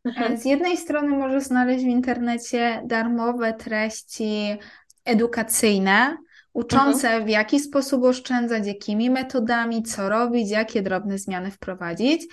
[0.04, 0.36] mhm.
[0.36, 4.56] z jednej strony może znaleźć w internecie darmowe treści
[5.04, 6.16] edukacyjne,
[6.52, 7.24] uczące mhm.
[7.24, 12.26] w jaki sposób oszczędzać, jakimi metodami, co robić, jakie drobne zmiany wprowadzić,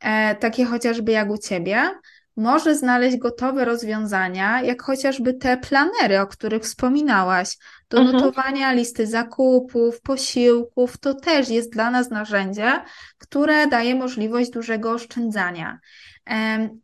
[0.00, 1.90] e, takie chociażby jak u Ciebie
[2.36, 7.56] może znaleźć gotowe rozwiązania, jak chociażby te planery, o których wspominałaś,
[7.92, 8.16] do mhm.
[8.16, 10.98] notowania listy zakupów, posiłków.
[10.98, 12.84] To też jest dla nas narzędzie,
[13.18, 15.78] które daje możliwość dużego oszczędzania.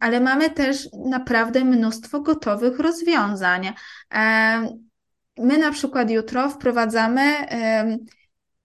[0.00, 3.72] Ale mamy też naprawdę mnóstwo gotowych rozwiązań.
[5.38, 7.22] My na przykład jutro wprowadzamy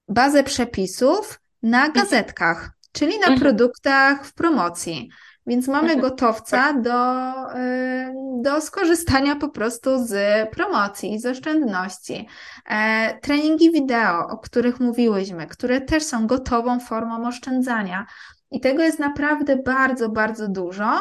[0.08, 1.94] bazę przepisów na mhm.
[1.94, 3.40] gazetkach, czyli na mhm.
[3.40, 5.10] produktach w promocji.
[5.48, 10.14] Więc mamy gotowca do, y, do skorzystania po prostu z
[10.50, 12.28] promocji, z oszczędności.
[12.70, 18.06] E, treningi wideo, o których mówiłyśmy, które też są gotową formą oszczędzania.
[18.52, 21.00] I tego jest naprawdę bardzo, bardzo dużo,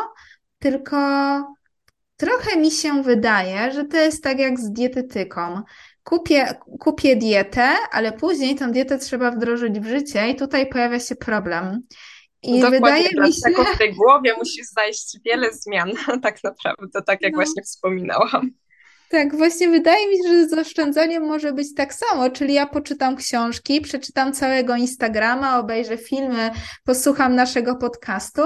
[0.58, 0.96] tylko
[2.16, 5.62] trochę mi się wydaje, że to jest tak jak z dietetyką.
[6.04, 11.16] Kupię, kupię dietę, ale później tę dietę trzeba wdrożyć w życie i tutaj pojawia się
[11.16, 11.82] problem.
[12.42, 13.74] I Dokładnie, wydaje mi się...
[13.74, 17.36] w tej głowie musi zajść wiele zmian, tak naprawdę, tak jak no.
[17.36, 18.50] właśnie wspominałam.
[19.12, 23.16] Tak, właśnie wydaje mi się, że z oszczędzaniem może być tak samo, czyli ja poczytam
[23.16, 26.50] książki, przeczytam całego Instagrama, obejrzę filmy,
[26.84, 28.42] posłucham naszego podcastu,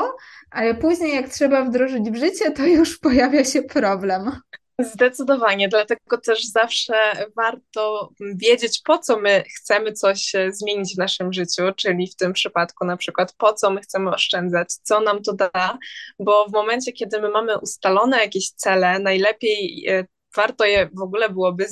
[0.51, 4.31] ale później jak trzeba wdrożyć w życie, to już pojawia się problem.
[4.79, 6.95] Zdecydowanie, dlatego też zawsze
[7.37, 12.33] warto wiedzieć, po co my chcemy coś e, zmienić w naszym życiu, czyli w tym
[12.33, 15.79] przypadku na przykład po co my chcemy oszczędzać, co nam to da,
[16.19, 20.05] bo w momencie, kiedy my mamy ustalone jakieś cele, najlepiej e,
[20.37, 21.67] warto je w ogóle byłoby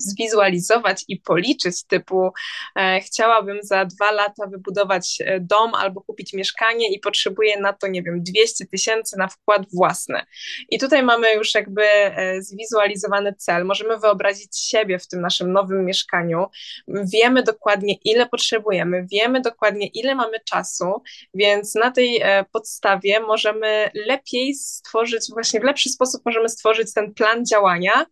[0.00, 2.30] zwizualizować i policzyć, typu
[2.76, 7.86] e, chciałabym za dwa lata wybudować e, dom albo kupić mieszkanie i potrzebuję na to,
[7.86, 10.20] nie wiem, 200 tysięcy na wkład własny.
[10.70, 15.84] I tutaj mamy już jakby e, zwizualizowany cel, możemy wyobrazić siebie w tym naszym nowym
[15.84, 16.46] mieszkaniu,
[16.88, 21.02] wiemy dokładnie ile potrzebujemy, wiemy dokładnie ile mamy czasu,
[21.34, 27.14] więc na tej e, podstawie możemy lepiej stworzyć, właśnie w lepszy sposób możemy stworzyć ten
[27.14, 28.06] plan działania,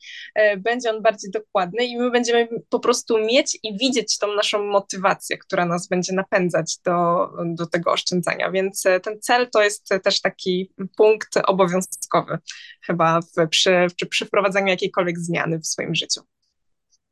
[0.59, 5.39] będzie on bardziej dokładny i my będziemy po prostu mieć i widzieć tą naszą motywację,
[5.39, 10.21] która nas będzie napędzać do, do tego oszczędzania, więc e, ten cel to jest też
[10.21, 12.39] taki punkt obowiązkowy
[12.83, 16.21] chyba w, przy, przy, przy wprowadzaniu jakiejkolwiek zmiany w swoim życiu.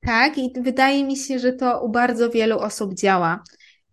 [0.00, 3.42] Tak, i wydaje mi się, że to u bardzo wielu osób działa.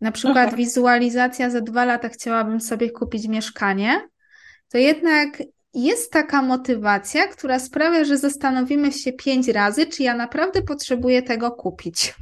[0.02, 0.58] Na przykład Aha.
[0.58, 4.10] wizualizacja za dwa lata chciałabym sobie kupić mieszkanie,
[4.70, 5.44] to jednak
[5.74, 11.52] jest taka motywacja, która sprawia, że zastanowimy się pięć razy, czy ja naprawdę potrzebuję tego
[11.52, 12.14] kupić.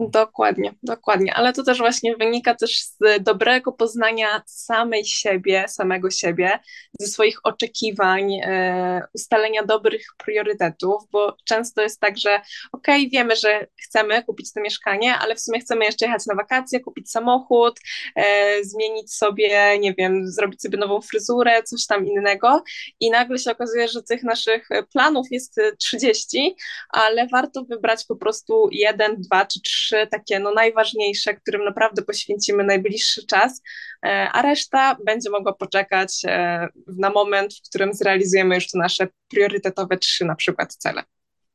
[0.00, 6.58] Dokładnie, dokładnie, ale to też właśnie wynika też z dobrego poznania samej siebie, samego siebie,
[7.00, 12.40] ze swoich oczekiwań, e, ustalenia dobrych priorytetów, bo często jest tak, że
[12.72, 16.34] okej, okay, wiemy, że chcemy kupić to mieszkanie, ale w sumie chcemy jeszcze jechać na
[16.34, 17.80] wakacje, kupić samochód,
[18.16, 22.62] e, zmienić sobie, nie wiem, zrobić sobie nową fryzurę, coś tam innego.
[23.00, 26.56] I nagle się okazuje, że tych naszych planów jest 30,
[26.88, 32.02] ale warto wybrać po prostu jeden, dwa czy trzy trzy takie no, najważniejsze, którym naprawdę
[32.02, 33.62] poświęcimy najbliższy czas,
[34.04, 39.08] e, a reszta będzie mogła poczekać e, na moment, w którym zrealizujemy już te nasze
[39.28, 41.02] priorytetowe trzy na przykład cele.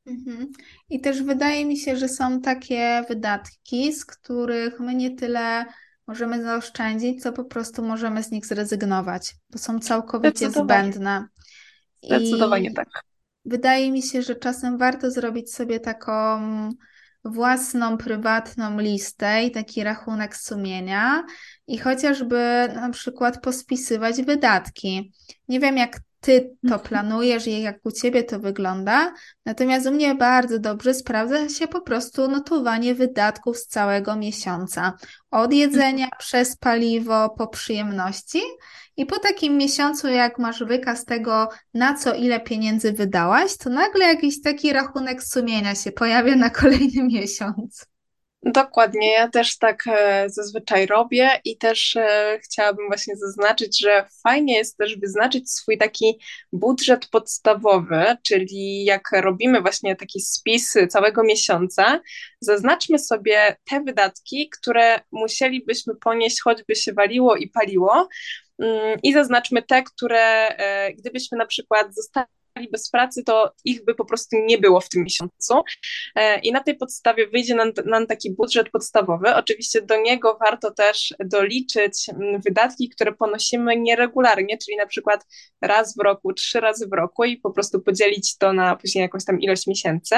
[0.05, 0.51] Mhm.
[0.89, 5.65] I też wydaje mi się, że są takie wydatki, z których my nie tyle
[6.07, 9.33] możemy zaoszczędzić, co po prostu możemy z nich zrezygnować.
[9.51, 11.27] To są całkowicie zbędne.
[12.03, 12.87] Zdecydowanie I tak.
[13.45, 16.13] Wydaje mi się, że czasem warto zrobić sobie taką
[17.25, 21.23] własną, prywatną listę i taki rachunek sumienia
[21.67, 25.11] i chociażby na przykład pospisywać wydatki.
[25.47, 26.81] Nie wiem, jak ty to mhm.
[26.81, 29.13] planujesz i jak u ciebie to wygląda.
[29.45, 34.93] Natomiast u mnie bardzo dobrze sprawdza się po prostu notowanie wydatków z całego miesiąca.
[35.31, 36.19] Od jedzenia mhm.
[36.19, 38.41] przez paliwo po przyjemności.
[38.97, 44.05] I po takim miesiącu, jak masz wykaz tego, na co ile pieniędzy wydałaś, to nagle
[44.05, 47.85] jakiś taki rachunek sumienia się pojawia na kolejny miesiąc.
[48.45, 54.57] Dokładnie, ja też tak e, zazwyczaj robię i też e, chciałabym właśnie zaznaczyć, że fajnie
[54.57, 56.19] jest też wyznaczyć swój taki
[56.53, 62.01] budżet podstawowy, czyli jak robimy właśnie taki spis całego miesiąca,
[62.41, 68.07] zaznaczmy sobie te wydatki, które musielibyśmy ponieść, choćby się waliło i paliło,
[69.03, 72.27] i zaznaczmy te, które e, gdybyśmy na przykład zostali
[72.71, 75.63] bez pracy, to ich by po prostu nie było w tym miesiącu.
[76.15, 79.35] E, I na tej podstawie wyjdzie nam, nam taki budżet podstawowy.
[79.35, 85.25] Oczywiście do niego warto też doliczyć mm, wydatki, które ponosimy nieregularnie, czyli na przykład
[85.61, 89.25] raz w roku, trzy razy w roku i po prostu podzielić to na później jakąś
[89.25, 90.15] tam ilość miesięcy.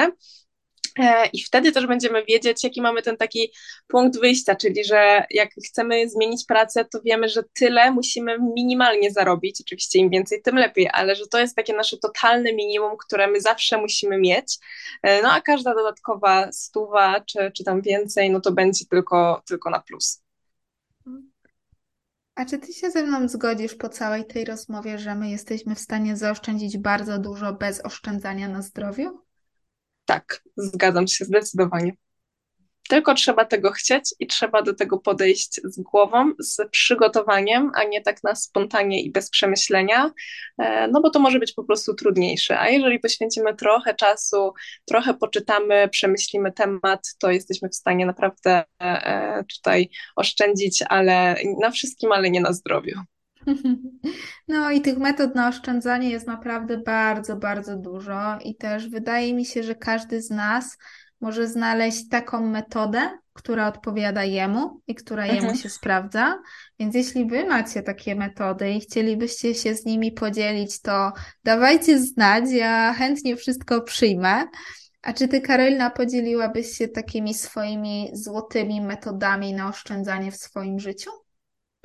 [0.98, 3.52] E, I wtedy też będziemy wiedzieć, jaki mamy ten taki
[3.86, 9.60] punkt wyjścia, czyli że jak chcemy zmienić pracę, to wiemy, że tyle musimy minimalnie zarobić.
[9.60, 13.40] Oczywiście im więcej, tym lepiej, ale że to jest takie nasze totalne minimum, które my
[13.40, 14.58] zawsze musimy mieć.
[15.02, 19.70] E, no a każda dodatkowa stuwa, czy, czy tam więcej, no to będzie tylko, tylko
[19.70, 20.22] na plus.
[22.34, 25.80] A czy ty się ze mną zgodzisz po całej tej rozmowie, że my jesteśmy w
[25.80, 29.25] stanie zaoszczędzić bardzo dużo bez oszczędzania na zdrowiu?
[30.06, 31.92] Tak, zgadzam się zdecydowanie.
[32.88, 38.02] Tylko trzeba tego chcieć i trzeba do tego podejść z głową, z przygotowaniem, a nie
[38.02, 40.10] tak na spontanie i bez przemyślenia,
[40.58, 42.60] e, no bo to może być po prostu trudniejsze.
[42.60, 44.52] A jeżeli poświęcimy trochę czasu,
[44.84, 52.12] trochę poczytamy, przemyślimy temat, to jesteśmy w stanie naprawdę e, tutaj oszczędzić, ale na wszystkim,
[52.12, 53.00] ale nie na zdrowiu.
[54.48, 59.44] No i tych metod na oszczędzanie jest naprawdę bardzo, bardzo dużo i też wydaje mi
[59.44, 60.78] się, że każdy z nas
[61.20, 65.56] może znaleźć taką metodę, która odpowiada jemu i która jemu mhm.
[65.56, 66.38] się sprawdza.
[66.78, 71.12] Więc jeśli wy macie takie metody i chcielibyście się z nimi podzielić, to
[71.44, 74.44] dawajcie znać, ja chętnie wszystko przyjmę.
[75.02, 81.10] A czy ty, Karolina, podzieliłabyś się takimi swoimi złotymi metodami na oszczędzanie w swoim życiu?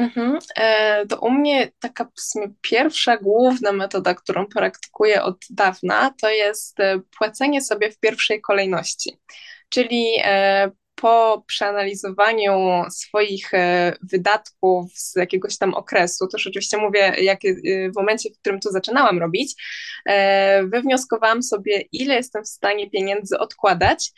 [0.02, 0.40] Mhm.
[0.56, 6.30] E, to u mnie taka w sumie pierwsza główna metoda, którą praktykuję od dawna, to
[6.30, 9.20] jest e, płacenie sobie w pierwszej kolejności.
[9.70, 10.72] Czyli e,
[11.02, 17.40] po przeanalizowaniu swoich e, wydatków z jakiegoś tam okresu, to już oczywiście mówię jak,
[17.94, 19.56] w momencie, w którym to zaczynałam robić,
[20.64, 24.12] wywnioskowałam sobie, ile jestem w stanie pieniędzy odkładać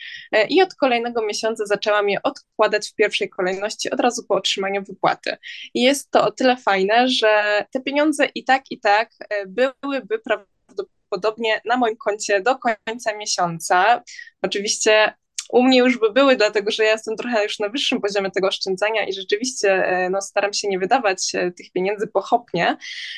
[0.48, 5.36] i od kolejnego miesiąca zaczęłam je odkładać w pierwszej kolejności od razu po otrzymaniu wypłaty.
[5.74, 9.10] I jest to o tyle fajne, że te pieniądze i tak, i tak
[9.46, 14.02] byłyby prawdopodobnie na moim koncie do końca miesiąca.
[14.42, 15.14] Oczywiście
[15.50, 18.48] u mnie już by były, dlatego że ja jestem trochę już na wyższym poziomie tego
[18.48, 22.76] oszczędzania i rzeczywiście e, no, staram się nie wydawać e, tych pieniędzy pochopnie.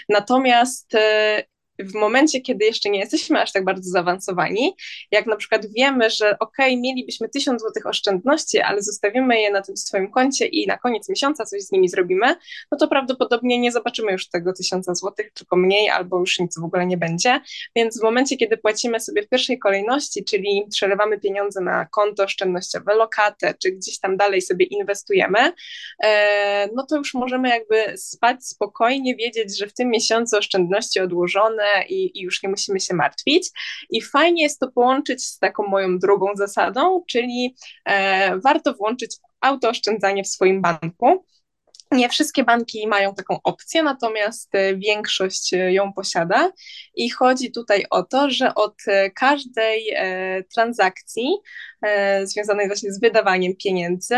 [0.08, 1.42] Natomiast e,
[1.78, 4.76] w momencie, kiedy jeszcze nie jesteśmy aż tak bardzo zaawansowani,
[5.10, 9.76] jak na przykład wiemy, że ok, mielibyśmy 1000 złotych oszczędności, ale zostawimy je na tym
[9.76, 12.36] swoim koncie i na koniec miesiąca coś z nimi zrobimy,
[12.72, 16.64] no to prawdopodobnie nie zobaczymy już tego 1000 złotych, tylko mniej albo już nic w
[16.64, 17.40] ogóle nie będzie.
[17.76, 22.94] Więc w momencie, kiedy płacimy sobie w pierwszej kolejności, czyli przelewamy pieniądze na konto oszczędnościowe,
[22.94, 25.52] lokatę, czy gdzieś tam dalej sobie inwestujemy,
[26.02, 31.65] e, no to już możemy jakby spać spokojnie, wiedzieć, że w tym miesiącu oszczędności odłożone,
[31.88, 33.48] i, i już nie musimy się martwić.
[33.90, 40.24] I fajnie jest to połączyć z taką moją drugą zasadą, czyli e, warto włączyć autooszczędzanie
[40.24, 41.24] w swoim banku.
[41.92, 46.52] Nie wszystkie banki mają taką opcję, natomiast e, większość e, ją posiada
[46.94, 49.96] i chodzi tutaj o to, że od e, każdej
[50.54, 51.28] transakcji
[52.24, 54.16] związanej właśnie z wydawaniem pieniędzy,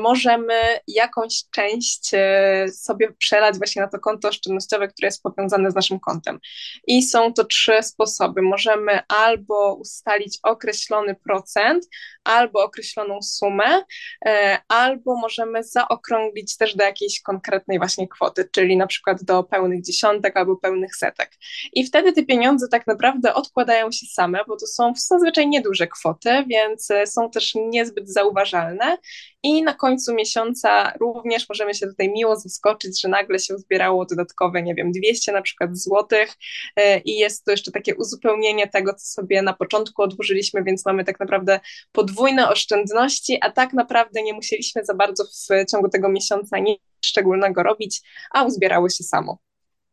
[0.00, 0.54] możemy
[0.88, 6.00] jakąś część e, sobie przelać właśnie na to konto oszczędnościowe, które jest powiązane z naszym
[6.00, 6.38] kontem.
[6.86, 8.42] I są to trzy sposoby.
[8.42, 11.84] Możemy albo ustalić określony procent,
[12.24, 13.82] albo określoną sumę,
[14.26, 19.82] e, albo możemy zaokrąglić też do jakiejś konkretnej właśnie kwoty, czyli na przykład do pełnych
[19.82, 21.30] dziesiątek albo pełnych setek.
[21.72, 26.44] I wtedy te pieniądze tak naprawdę odkładają się same, bo to są zazwyczaj nieduże kwoty,
[26.48, 28.98] więc są też niezbyt zauważalne
[29.42, 34.62] i na końcu miesiąca również możemy się tutaj miło zaskoczyć, że nagle się uzbierało dodatkowe,
[34.62, 36.32] nie wiem, 200 na przykład złotych
[36.76, 41.04] e, i jest to jeszcze takie uzupełnienie tego, co sobie na początku odłożyliśmy, więc mamy
[41.04, 41.60] tak naprawdę
[41.92, 47.62] podwójne oszczędności, a tak naprawdę nie musieliśmy za bardzo w ciągu tego miesiąca nic szczególnego
[47.62, 49.38] robić, a uzbierało się samo.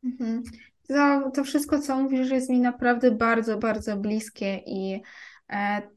[0.03, 0.43] Mhm.
[0.87, 5.01] To, to wszystko, co mówisz, jest mi naprawdę bardzo, bardzo bliskie i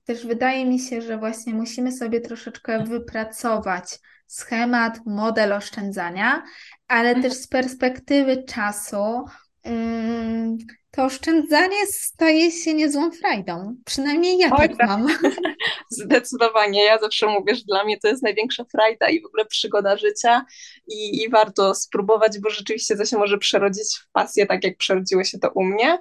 [0.05, 6.43] też wydaje mi się, że właśnie musimy sobie troszeczkę wypracować schemat, model oszczędzania,
[6.89, 9.25] ale też z perspektywy czasu
[10.97, 13.77] to oszczędzanie staje się niezłą frajdą.
[13.85, 15.07] Przynajmniej ja Oj, tak, tak mam.
[15.91, 16.85] Zdecydowanie.
[16.85, 20.45] Ja zawsze mówię, że dla mnie to jest największa frajda i w ogóle przygoda życia
[20.89, 25.25] i, i warto spróbować, bo rzeczywiście to się może przerodzić w pasję, tak jak przerodziło
[25.25, 25.99] się to u mnie,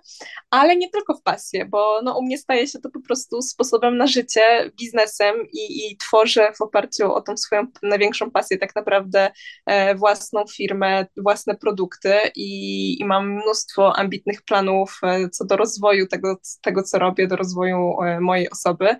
[0.49, 3.97] ale nie tylko w pasję, bo no, u mnie staje się to po prostu sposobem
[3.97, 9.31] na życie, biznesem i, i tworzę w oparciu o tą swoją największą pasję tak naprawdę
[9.65, 16.07] e, własną firmę, własne produkty i, i mam mnóstwo ambitnych planów e, co do rozwoju
[16.07, 18.95] tego, tego, co robię, do rozwoju e, mojej osoby.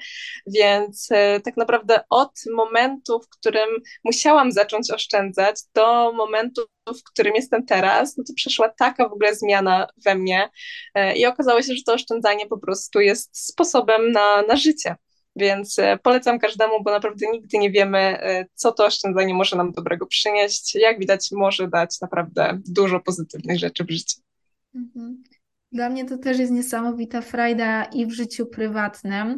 [0.47, 3.69] Więc e, tak naprawdę od momentu, w którym
[4.03, 9.35] musiałam zacząć oszczędzać, do momentu, w którym jestem teraz, no to przeszła taka w ogóle
[9.35, 10.49] zmiana we mnie
[11.15, 14.95] i okazało się, że to oszczędzanie po prostu jest sposobem na, na życie.
[15.35, 18.17] Więc polecam każdemu, bo naprawdę nigdy nie wiemy,
[18.53, 20.75] co to oszczędzanie może nam dobrego przynieść.
[20.75, 24.21] Jak widać, może dać naprawdę dużo pozytywnych rzeczy w życiu.
[24.75, 25.23] Mhm.
[25.73, 29.37] Dla mnie to też jest niesamowita frajda i w życiu prywatnym,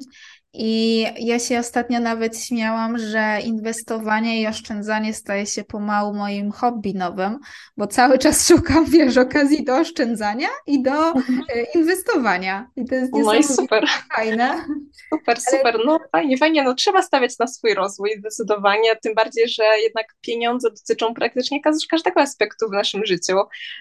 [0.58, 6.94] i ja się ostatnio nawet śmiałam, że inwestowanie i oszczędzanie staje się pomału moim hobby
[6.94, 7.40] nowym,
[7.78, 11.42] bo cały czas szukam, wiesz, okazji do oszczędzania i do mhm.
[11.56, 12.70] e, inwestowania.
[12.76, 13.86] I to jest no i super.
[14.16, 14.66] fajne.
[15.14, 15.78] Super, super.
[15.86, 16.64] No fajnie, fajnie.
[16.64, 22.22] No trzeba stawiać na swój rozwój zdecydowanie, tym bardziej, że jednak pieniądze dotyczą praktycznie każdego
[22.22, 23.38] aspektu w naszym życiu,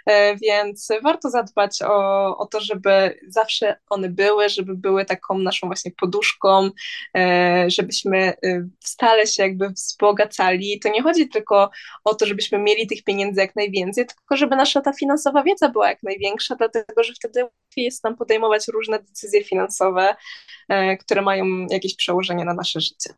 [0.07, 5.67] e, więc warto zadbać o, o to, żeby zawsze one były, żeby były taką naszą
[5.67, 6.64] właśnie poduszką,
[7.17, 10.81] E, żebyśmy e, stale się jakby wzbogacali.
[10.81, 11.71] To nie chodzi tylko
[12.05, 15.89] o to, żebyśmy mieli tych pieniędzy jak najwięcej, tylko żeby nasza ta finansowa wiedza była
[15.89, 20.17] jak największa, dlatego że wtedy łatwiej jest nam podejmować różne decyzje finansowe,
[20.69, 23.15] e, które mają jakieś przełożenie na nasze życie.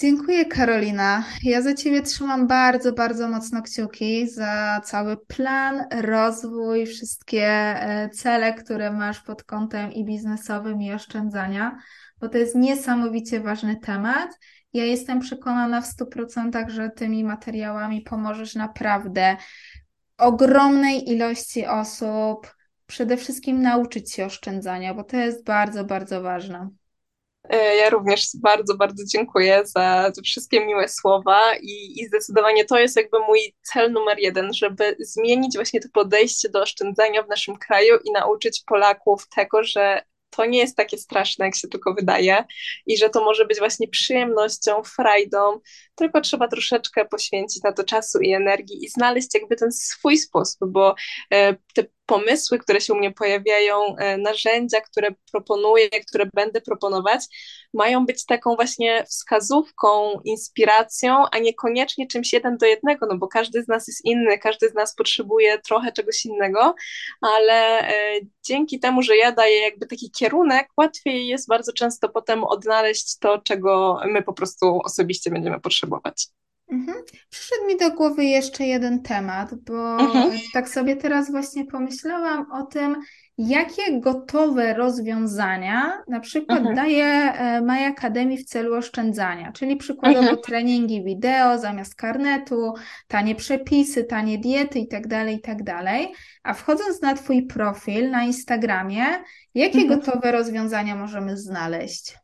[0.00, 1.24] Dziękuję, Karolina.
[1.42, 8.54] Ja za Ciebie trzymam bardzo, bardzo mocno kciuki za cały plan, rozwój, wszystkie e, cele,
[8.54, 11.78] które masz pod kątem i biznesowym, i oszczędzania,
[12.20, 14.38] bo to jest niesamowicie ważny temat.
[14.72, 19.36] Ja jestem przekonana w 100%, że tymi materiałami pomożesz naprawdę
[20.18, 22.54] ogromnej ilości osób,
[22.86, 26.70] przede wszystkim nauczyć się oszczędzania, bo to jest bardzo, bardzo ważne.
[27.48, 32.78] E, ja również bardzo, bardzo dziękuję za te wszystkie miłe słowa i, i zdecydowanie to
[32.78, 37.56] jest jakby mój cel numer jeden, żeby zmienić właśnie to podejście do oszczędzania w naszym
[37.56, 40.02] kraju i nauczyć Polaków tego, że
[40.36, 42.44] to nie jest takie straszne, jak się tylko wydaje
[42.86, 45.60] i że to może być właśnie przyjemnością, frajdą,
[45.94, 50.72] tylko trzeba troszeczkę poświęcić na to czasu i energii i znaleźć jakby ten swój sposób,
[50.72, 50.94] bo
[51.32, 57.24] e, te pomysły, które się u mnie pojawiają, e, narzędzia, które proponuję, które będę proponować,
[57.74, 63.62] mają być taką właśnie wskazówką, inspiracją, a niekoniecznie czymś jeden do jednego, no bo każdy
[63.62, 66.74] z nas jest inny, każdy z nas potrzebuje trochę czegoś innego,
[67.20, 72.44] ale e, dzięki temu, że ja daję jakby taki kierunek, łatwiej jest bardzo często potem
[72.44, 76.28] odnaleźć to, czego my po prostu osobiście będziemy potrzebować.
[76.72, 76.96] Mhm.
[77.30, 80.30] Przyszedł mi do głowy jeszcze jeden temat, bo mhm.
[80.52, 82.96] tak sobie teraz właśnie pomyślałam o tym,
[83.38, 86.76] jakie gotowe rozwiązania na przykład mhm.
[86.76, 90.38] daje e, My Academy w celu oszczędzania, czyli przykładowo mhm.
[90.42, 92.74] treningi wideo zamiast karnetu,
[93.08, 95.64] tanie przepisy, tanie diety itd., tak itd.
[95.64, 96.08] Tak
[96.42, 99.04] A wchodząc na Twój profil na Instagramie,
[99.54, 100.00] jakie mhm.
[100.00, 102.23] gotowe rozwiązania możemy znaleźć?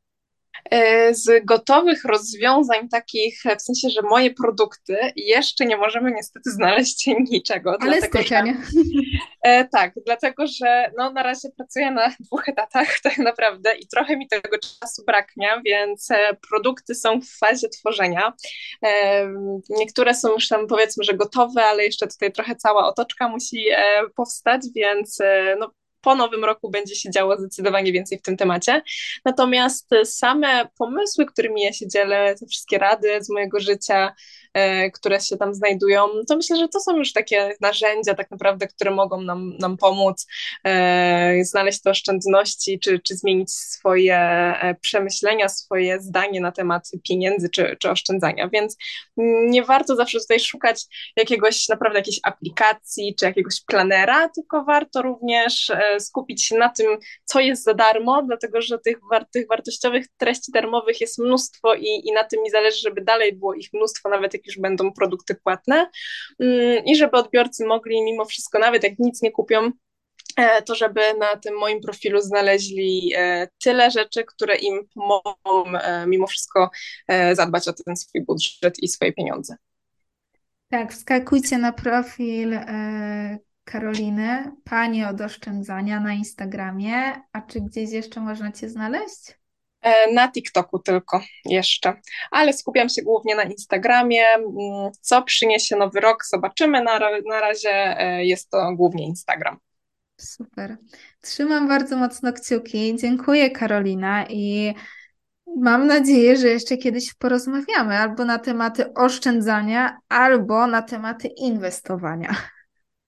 [0.71, 7.07] E, z gotowych rozwiązań takich, w sensie, że moje produkty, jeszcze nie możemy niestety znaleźć
[7.31, 7.71] niczego.
[7.71, 8.57] Ale dlatego, specjalnie.
[9.43, 14.17] E, tak, dlatego, że no, na razie pracuję na dwóch etatach tak naprawdę i trochę
[14.17, 18.33] mi tego czasu braknie, więc e, produkty są w fazie tworzenia.
[19.71, 23.65] Niektóre są już tam powiedzmy, że gotowe, ale jeszcze tutaj trochę cała otoczka musi
[24.17, 25.19] powstać, więc
[25.59, 25.71] no,
[26.01, 28.83] po nowym roku będzie się działo zdecydowanie więcej w tym temacie.
[29.25, 34.15] Natomiast same pomysły, którymi ja się dzielę, te wszystkie rady z mojego życia,
[34.95, 38.91] które się tam znajdują, to myślę, że to są już takie narzędzia tak naprawdę, które
[38.91, 40.27] mogą nam, nam pomóc
[40.65, 47.49] e, znaleźć te oszczędności, czy, czy zmienić swoje e, przemyślenia, swoje zdanie na temat pieniędzy,
[47.49, 48.77] czy, czy oszczędzania, więc
[49.47, 50.85] nie warto zawsze tutaj szukać
[51.17, 57.41] jakiegoś naprawdę jakiejś aplikacji, czy jakiegoś planera, tylko warto również skupić się na tym, co
[57.41, 62.13] jest za darmo, dlatego że tych, war tych wartościowych treści darmowych jest mnóstwo i, i
[62.13, 65.91] na tym mi zależy, żeby dalej było ich mnóstwo, nawet jak już będą produkty płatne
[66.41, 69.71] mm, i żeby odbiorcy mogli mimo wszystko, nawet jak nic nie kupią,
[70.37, 76.07] e, to żeby na tym moim profilu znaleźli e, tyle rzeczy, które im pomogą e,
[76.07, 76.71] mimo wszystko
[77.33, 79.57] zadbać o ten swój budżet i swoje pieniądze.
[80.69, 82.59] Tak, wskakujcie na profil
[83.65, 87.23] Karoliny, Panie od oszczędzania na Instagramie.
[87.33, 89.40] A czy gdzieś jeszcze można Cię znaleźć?
[89.83, 91.95] E, na TikToku tylko jeszcze,
[92.31, 94.27] ale skupiam się głównie na Instagramie.
[94.29, 94.47] Mm,
[95.01, 96.83] co przyniesie nowy rok, zobaczymy.
[96.83, 99.59] Na, na razie e, jest to głównie Instagram.
[100.21, 100.77] Super.
[101.21, 102.97] Trzymam bardzo mocno kciuki.
[102.97, 104.75] Dziękuję, Karolina, i
[105.57, 112.37] mam nadzieję, że jeszcze kiedyś porozmawiamy albo na tematy oszczędzania, albo na tematy inwestowania.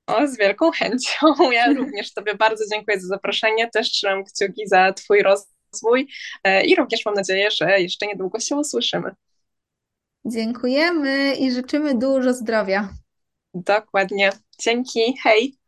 [0.06, 1.50] O, z wielką chęcią.
[1.52, 3.70] Ja również Tobie bardzo dziękuję za zaproszenie.
[3.70, 6.08] Też trzymam kciuki za Twój rozwój rozwój
[6.44, 9.14] e, i również mam nadzieję, że jeszcze niedługo się usłyszymy.
[10.24, 12.88] Dziękujemy i życzymy dużo zdrowia.
[13.54, 14.30] Dokładnie.
[14.58, 15.14] Dzięki.
[15.22, 15.61] Hej.